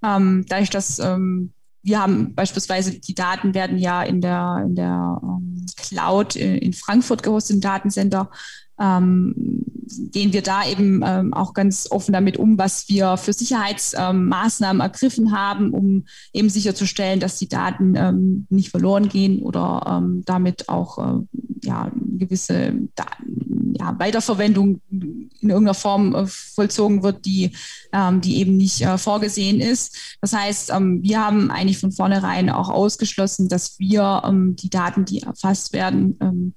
[0.00, 5.20] Dadurch, dass wir haben beispielsweise, die Daten werden ja in der, in der
[5.76, 8.30] Cloud in Frankfurt gehostet, im Datencenter.
[8.80, 9.64] Ähm,
[10.12, 14.84] gehen wir da eben ähm, auch ganz offen damit um, was wir für Sicherheitsmaßnahmen ähm,
[14.84, 20.68] ergriffen haben, um eben sicherzustellen, dass die Daten ähm, nicht verloren gehen oder ähm, damit
[20.68, 21.22] auch äh,
[21.62, 27.52] ja, gewisse Daten, ja, Weiterverwendung in irgendeiner Form äh, vollzogen wird, die,
[27.92, 29.96] ähm, die eben nicht äh, vorgesehen ist.
[30.20, 34.22] Das heißt, wir haben eigentlich von vornherein auch ausgeschlossen, dass wir
[34.60, 36.54] die Daten, die erfasst werden,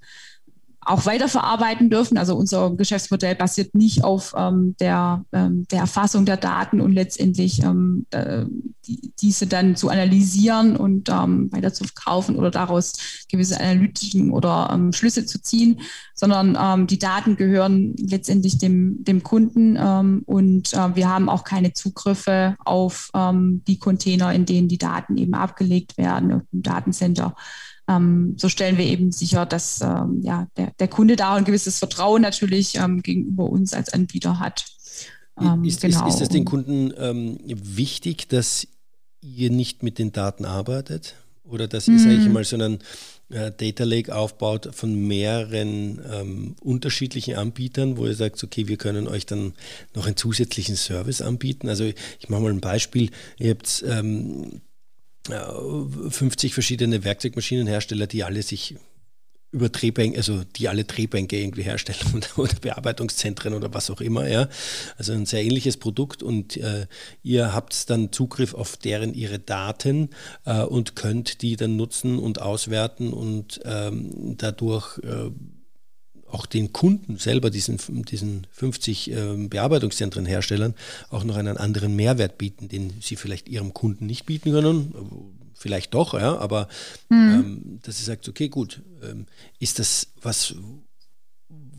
[0.83, 2.17] auch weiterverarbeiten dürfen.
[2.17, 7.61] Also unser Geschäftsmodell basiert nicht auf ähm, der, ähm, der Erfassung der Daten und letztendlich
[7.61, 8.45] ähm, äh,
[8.87, 12.93] die, diese dann zu analysieren und ähm, weiter zu verkaufen oder daraus
[13.29, 15.81] gewisse analytischen oder ähm, Schlüsse zu ziehen,
[16.15, 19.77] sondern ähm, die Daten gehören letztendlich dem, dem Kunden
[20.25, 25.33] und äh, wir haben auch keine Zugriffe auf die Container, in denen die Daten eben
[25.33, 27.35] abgelegt werden im Datencenter
[27.95, 31.79] ähm, so stellen wir eben sicher, dass ähm, ja, der, der, Kunde da ein gewisses
[31.79, 34.65] Vertrauen natürlich ähm, gegenüber uns als Anbieter hat.
[35.39, 36.07] Ähm, ist, genau.
[36.07, 38.67] ist, ist, es den Kunden ähm, wichtig, dass
[39.21, 41.15] ihr nicht mit den Daten arbeitet?
[41.43, 42.33] Oder dass ihr, sage ich mhm.
[42.33, 42.79] mal, so einen
[43.29, 49.07] äh, Data Lake aufbaut von mehreren ähm, unterschiedlichen Anbietern, wo ihr sagt, okay, wir können
[49.07, 49.53] euch dann
[49.93, 51.67] noch einen zusätzlichen Service anbieten.
[51.67, 53.09] Also ich mache mal ein Beispiel.
[53.37, 53.83] Ihr habt
[55.27, 58.75] 50 verschiedene Werkzeugmaschinenhersteller, die alle sich
[59.51, 64.47] über Drehbänke, also die alle Drehbänke irgendwie herstellen oder, Bearbeitungszentren oder was auch immer, ja.
[64.97, 66.87] Also ein sehr ähnliches Produkt und äh,
[67.21, 70.09] ihr habt dann Zugriff auf deren ihre Daten
[70.45, 75.31] äh, und könnt die dann nutzen und auswerten und ähm, dadurch äh,
[76.31, 80.75] auch den Kunden selber, diesen, diesen 50 äh, Bearbeitungszentrenherstellern,
[81.09, 84.93] auch noch einen anderen Mehrwert bieten, den sie vielleicht ihrem Kunden nicht bieten können.
[85.53, 86.67] Vielleicht doch, ja, aber
[87.09, 87.17] mhm.
[87.17, 89.27] ähm, dass sie sagt, okay, gut, ähm,
[89.59, 90.55] ist das was,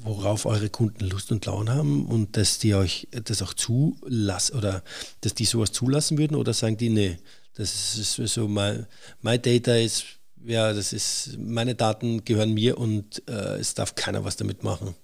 [0.04, 4.84] worauf eure Kunden Lust und Laune haben und dass die euch das auch zulassen oder
[5.20, 7.18] dass die sowas zulassen würden oder sagen die, nee,
[7.54, 8.84] das ist so, my,
[9.20, 10.04] my data ist
[10.44, 14.94] ja, das ist, meine Daten gehören mir und äh, es darf keiner was damit machen.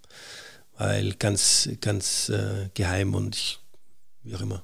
[0.76, 3.58] Weil ganz, ganz äh, geheim und ich,
[4.22, 4.62] wie auch immer.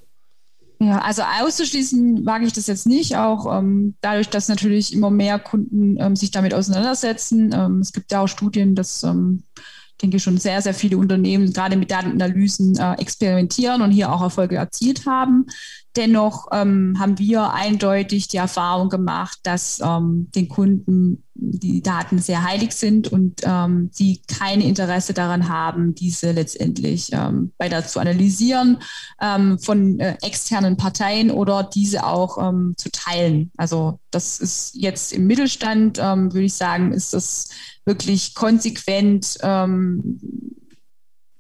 [0.80, 5.38] Ja, also auszuschließen wage ich das jetzt nicht, auch ähm, dadurch, dass natürlich immer mehr
[5.38, 7.52] Kunden ähm, sich damit auseinandersetzen.
[7.54, 9.44] Ähm, es gibt ja auch Studien, dass ähm,
[10.02, 14.56] denke schon sehr, sehr viele Unternehmen gerade mit Datenanalysen äh, experimentieren und hier auch Erfolge
[14.56, 15.46] erzielt haben.
[15.96, 22.42] Dennoch ähm, haben wir eindeutig die Erfahrung gemacht, dass ähm, den Kunden die Daten sehr
[22.44, 28.78] heilig sind und ähm, die kein Interesse daran haben, diese letztendlich ähm, weiter zu analysieren
[29.20, 33.50] ähm, von äh, externen Parteien oder diese auch ähm, zu teilen.
[33.56, 37.48] Also das ist jetzt im Mittelstand, ähm, würde ich sagen, ist das
[37.84, 40.18] wirklich konsequent ähm,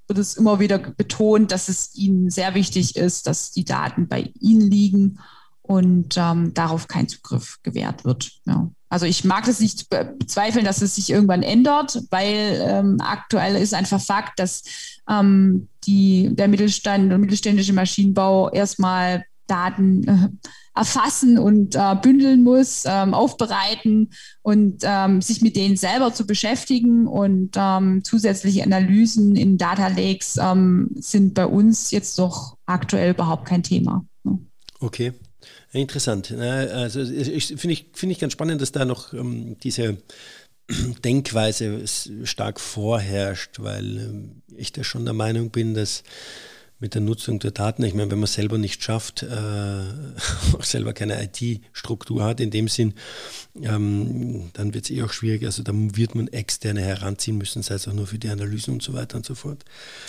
[0.06, 4.32] wird es immer wieder betont, dass es ihnen sehr wichtig ist, dass die Daten bei
[4.40, 5.18] ihnen liegen
[5.62, 8.32] und ähm, darauf kein Zugriff gewährt wird.
[8.44, 8.70] Ja.
[8.90, 13.74] Also ich mag das nicht bezweifeln, dass es sich irgendwann ändert, weil ähm, aktuell ist
[13.74, 14.62] einfach Fakt, dass
[15.10, 20.28] ähm, die, der Mittelstand und mittelständische Maschinenbau erstmal Daten äh,
[20.74, 24.10] erfassen und äh, bündeln muss, ähm, aufbereiten
[24.42, 27.06] und ähm, sich mit denen selber zu beschäftigen.
[27.06, 33.46] Und ähm, zusätzliche Analysen in Data Lakes ähm, sind bei uns jetzt doch aktuell überhaupt
[33.46, 34.04] kein Thema.
[34.80, 35.12] Okay.
[35.72, 36.30] Interessant.
[36.30, 39.98] Also finde ich, find ich ganz spannend, dass da noch ähm, diese
[41.04, 41.84] Denkweise
[42.24, 46.04] stark vorherrscht, weil ähm, ich da schon der Meinung bin, dass
[46.84, 47.82] mit der Nutzung der Daten.
[47.82, 49.26] Ich meine, wenn man selber nicht schafft, äh,
[50.58, 52.92] auch selber keine IT-Struktur hat in dem Sinn,
[53.62, 55.46] ähm, dann wird es eh auch schwierig.
[55.46, 58.82] Also da wird man externe heranziehen müssen, sei es auch nur für die Analysen und
[58.82, 59.64] so weiter und so fort.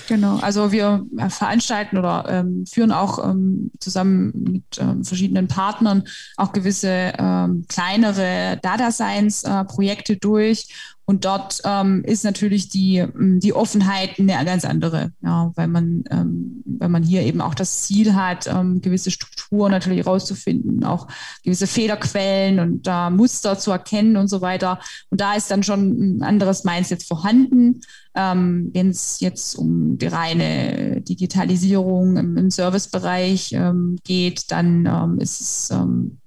[0.10, 6.04] Genau, also wir äh, veranstalten oder ähm, führen auch ähm, zusammen mit ähm, verschiedenen Partnern
[6.36, 10.68] auch gewisse ähm, kleinere Data Science-Projekte äh, durch
[11.08, 16.03] und dort ähm, ist natürlich die, ähm, die Offenheit eine ganz andere, ja, weil man,
[16.10, 21.08] ähm, weil man hier eben auch das Ziel hat, ähm, gewisse Strukturen natürlich rauszufinden, auch
[21.43, 24.80] gewisse Fehlerquellen und äh, Muster zu erkennen und so weiter.
[25.12, 27.82] Und da ist dann schon ein anderes Mindset vorhanden.
[28.16, 35.20] Ähm, Wenn es jetzt um die reine Digitalisierung im, im Servicebereich ähm, geht, dann ähm,
[35.20, 36.18] ist es ähm,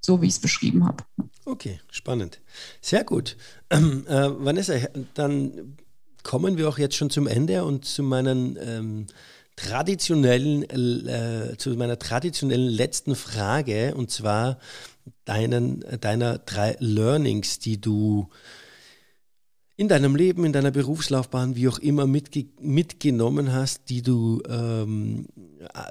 [0.00, 1.02] so, wie ich es beschrieben habe.
[1.46, 2.40] Okay, spannend.
[2.80, 3.36] Sehr gut.
[3.70, 4.74] Ähm, äh, Vanessa,
[5.14, 5.76] dann
[6.24, 9.06] kommen wir auch jetzt schon zum Ende und zu meinen ähm,
[9.54, 10.64] traditionellen,
[11.06, 14.58] äh, zu meiner traditionellen letzten Frage und zwar
[15.24, 18.28] deinen, deiner drei Learnings, die du
[19.76, 25.26] in deinem Leben, in deiner Berufslaufbahn, wie auch immer mitge mitgenommen hast, die du ähm,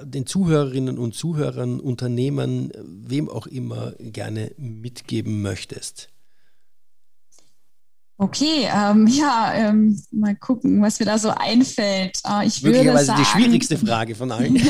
[0.02, 6.08] den Zuhörerinnen und Zuhörern, Unternehmern, wem auch immer gerne mitgeben möchtest?
[8.18, 12.18] Okay, ähm, ja, ähm, mal gucken, was mir da so einfällt.
[12.26, 14.56] Äh, ich würde sagen, die schwierigste Frage von allen.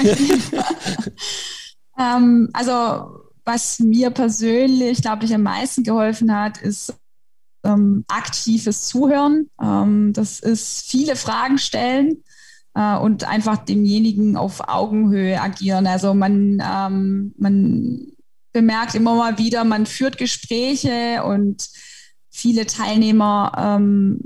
[1.98, 6.92] ähm, also, was mir persönlich, glaube ich, am meisten geholfen hat, ist
[7.66, 9.50] ähm, aktives Zuhören.
[9.60, 12.22] Ähm, das ist viele Fragen stellen
[12.74, 15.86] äh, und einfach demjenigen auf Augenhöhe agieren.
[15.86, 18.12] Also man, ähm, man
[18.52, 21.68] bemerkt immer mal wieder, man führt Gespräche und
[22.30, 24.20] viele Teilnehmer ähm,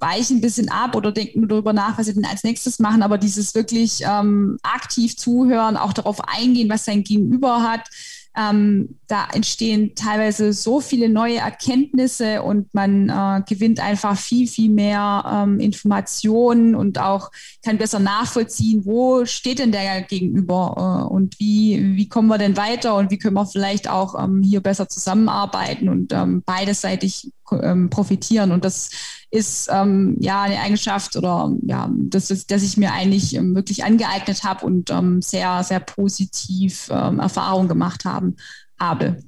[0.00, 3.02] weichen ein bisschen ab oder denken darüber nach, was sie denn als nächstes machen.
[3.02, 7.88] Aber dieses wirklich ähm, aktiv zuhören, auch darauf eingehen, was sein Gegenüber hat,
[8.36, 14.68] ähm, da entstehen teilweise so viele neue Erkenntnisse und man äh, gewinnt einfach viel, viel
[14.68, 17.30] mehr ähm, Informationen und auch
[17.64, 22.56] kann besser nachvollziehen, wo steht denn der gegenüber äh, und wie, wie kommen wir denn
[22.56, 27.88] weiter und wie können wir vielleicht auch ähm, hier besser zusammenarbeiten und ähm, beidesseitig ähm,
[27.90, 28.52] profitieren.
[28.52, 28.90] Und das
[29.30, 33.84] ist ähm, ja eine Eigenschaft oder ja, das ist, dass ich mir eigentlich ähm, wirklich
[33.84, 38.36] angeeignet habe und ähm, sehr, sehr positiv ähm, Erfahrungen gemacht haben,
[38.78, 39.22] habe.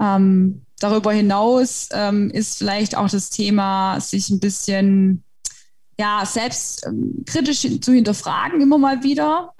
[0.00, 5.22] Ähm, darüber hinaus ähm, ist vielleicht auch das Thema, sich ein bisschen
[5.98, 9.54] ja, selbst ähm, kritisch zu hinterfragen, immer mal wieder,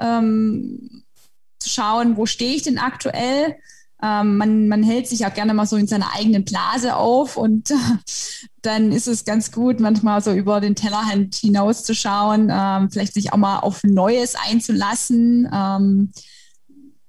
[1.58, 3.56] zu schauen, wo stehe ich denn aktuell,
[4.02, 7.72] ähm, man, man hält sich auch gerne mal so in seiner eigenen Blase auf und
[8.62, 13.38] dann ist es ganz gut, manchmal so über den Tellerhand hinauszuschauen, ähm, vielleicht sich auch
[13.38, 15.48] mal auf Neues einzulassen.
[15.52, 16.12] Ähm,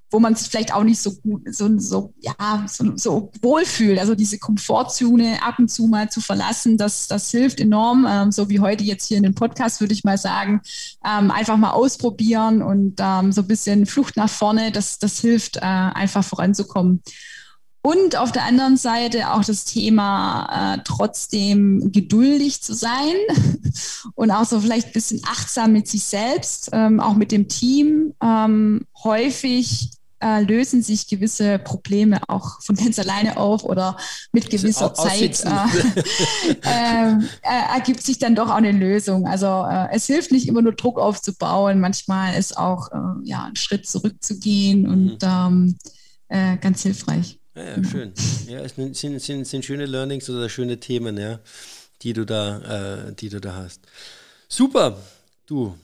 [0.09, 3.99] wo man sich vielleicht auch nicht so gut, so, so, ja, so, so wohl fühlt.
[3.99, 8.07] Also diese Komfortzone ab und zu mal zu verlassen, das, das hilft enorm.
[8.09, 10.61] Ähm, so wie heute jetzt hier in dem Podcast, würde ich mal sagen,
[11.05, 15.57] ähm, einfach mal ausprobieren und ähm, so ein bisschen Flucht nach vorne, das, das hilft,
[15.57, 17.01] äh, einfach voranzukommen.
[17.87, 23.15] Und auf der anderen Seite auch das Thema äh, trotzdem geduldig zu sein
[24.15, 28.13] und auch so vielleicht ein bisschen achtsam mit sich selbst, ähm, auch mit dem Team.
[28.21, 33.97] Ähm, häufig äh, lösen sich gewisse Probleme auch von ganz alleine auf oder
[34.31, 35.49] mit gewisser Zeit äh,
[36.63, 39.27] äh, ergibt sich dann doch auch eine Lösung.
[39.27, 43.55] Also äh, es hilft nicht immer nur Druck aufzubauen, manchmal ist auch äh, ja, ein
[43.55, 45.27] Schritt zurückzugehen und mhm.
[45.27, 45.77] ähm,
[46.29, 47.39] äh, ganz hilfreich.
[47.55, 48.13] Ja, ja schön.
[48.47, 51.39] Ja, es sind, sind, sind schöne Learnings oder schöne Themen, ja,
[52.01, 53.81] die du da, die du da hast.
[54.47, 54.97] Super,
[55.47, 55.75] du,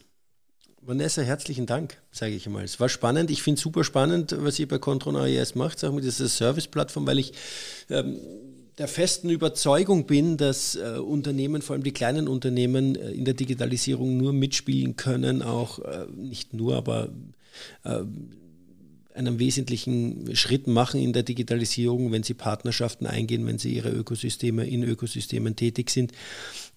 [0.86, 2.66] Vanessa, herzlichen Dank, sage ich einmal.
[2.66, 3.32] Es war spannend.
[3.32, 7.08] Ich finde es super spannend, was ihr bei Contron AES macht, auch mit dieser Service-Plattform,
[7.08, 7.32] weil ich
[7.90, 8.20] ähm,
[8.78, 13.34] der festen Überzeugung bin, dass äh, Unternehmen, vor allem die kleinen Unternehmen, äh, in der
[13.34, 17.10] Digitalisierung nur mitspielen können, auch äh, nicht nur, aber
[17.86, 18.02] äh,
[19.16, 24.68] einen wesentlichen Schritt machen in der Digitalisierung, wenn sie Partnerschaften eingehen, wenn sie ihre Ökosysteme
[24.68, 26.12] in Ökosystemen tätig sind.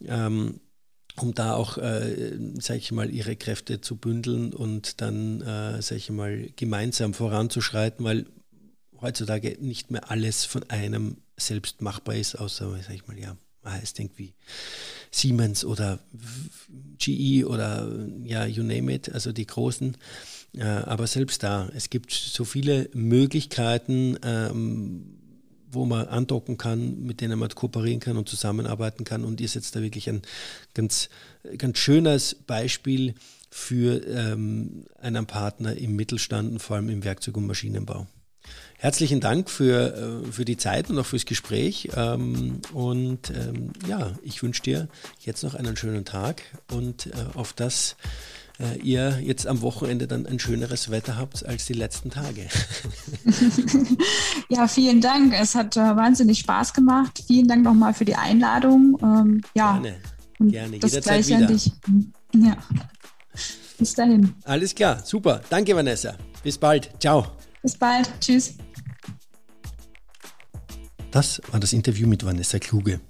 [0.07, 0.61] Ähm,
[1.21, 5.97] um da auch, äh, sage ich mal, ihre Kräfte zu bündeln und dann, äh, sage
[5.97, 8.27] ich mal, gemeinsam voranzuschreiten, weil
[9.01, 13.75] heutzutage nicht mehr alles von einem selbst machbar ist, außer, sage ich mal, ja, man
[13.75, 14.33] heißt irgendwie
[15.11, 15.99] Siemens oder
[16.99, 17.93] GE oder
[18.25, 19.97] ja, you name it, also die großen.
[20.55, 25.16] Äh, aber selbst da, es gibt so viele Möglichkeiten, ähm,
[25.77, 29.25] wo man andocken kann, mit denen man kooperieren kann und zusammenarbeiten kann.
[29.25, 30.23] Und ihr setzt da wirklich ein
[30.75, 31.09] ganz,
[31.59, 33.15] ganz schönes Beispiel
[33.51, 38.07] für ähm, einen Partner im Mittelstand und vor allem im Werkzeug- und Maschinenbau.
[38.79, 41.89] Herzlichen Dank für, äh, für die Zeit und auch fürs Gespräch.
[41.97, 44.89] Ähm, und ähm, ja, ich wünsche dir
[45.21, 47.97] jetzt noch einen schönen Tag und äh, auf das
[48.59, 52.47] äh, ihr jetzt am Wochenende dann ein schöneres Wetter habt als die letzten Tage.
[54.49, 55.35] ja, vielen Dank.
[55.39, 57.23] Es hat wahnsinnig Spaß gemacht.
[57.27, 58.99] Vielen Dank nochmal für die Einladung.
[59.03, 59.97] Ähm, ja, gerne,
[60.41, 60.79] gerne.
[60.79, 61.39] Das Jederzeit wieder.
[61.39, 61.73] An dich.
[62.35, 62.57] Ja.
[63.79, 64.35] Bis dahin.
[64.45, 65.43] Alles klar, super.
[65.51, 66.17] Danke, Vanessa.
[66.43, 66.91] Bis bald.
[66.99, 67.27] Ciao.
[67.63, 68.11] Bis bald.
[68.21, 68.55] Tschüss.
[71.11, 73.01] Das war das Interview mit Vanessa Kluge.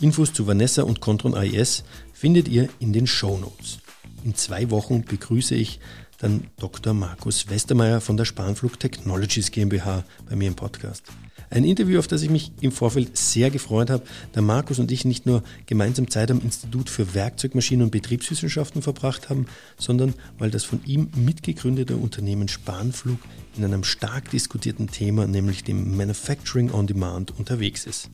[0.00, 3.78] Infos zu Vanessa und Contron AES findet ihr in den Show Notes.
[4.24, 5.80] In zwei Wochen begrüße ich
[6.18, 6.92] dann Dr.
[6.92, 11.04] Markus Westermeier von der Spanflug Technologies GmbH bei mir im Podcast.
[11.48, 15.06] Ein Interview, auf das ich mich im Vorfeld sehr gefreut habe, da Markus und ich
[15.06, 19.46] nicht nur gemeinsam Zeit am Institut für Werkzeugmaschinen und Betriebswissenschaften verbracht haben,
[19.78, 23.18] sondern weil das von ihm mitgegründete Unternehmen Spanflug
[23.56, 28.10] in einem stark diskutierten Thema, nämlich dem Manufacturing on Demand, unterwegs ist.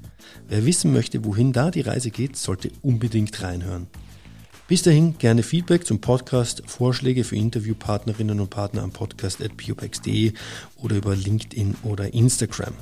[0.48, 3.88] Wer wissen möchte, wohin da die Reise geht, sollte unbedingt reinhören.
[4.68, 9.52] Bis dahin gerne Feedback zum Podcast, Vorschläge für Interviewpartnerinnen und Partner am Podcast at
[10.82, 12.74] oder über LinkedIn oder Instagram.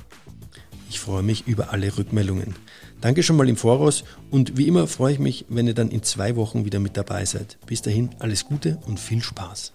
[0.88, 2.54] Ich freue mich über alle Rückmeldungen.
[3.02, 6.02] Danke schon mal im Voraus und wie immer freue ich mich, wenn ihr dann in
[6.02, 7.58] zwei Wochen wieder mit dabei seid.
[7.66, 9.73] Bis dahin alles Gute und viel Spaß.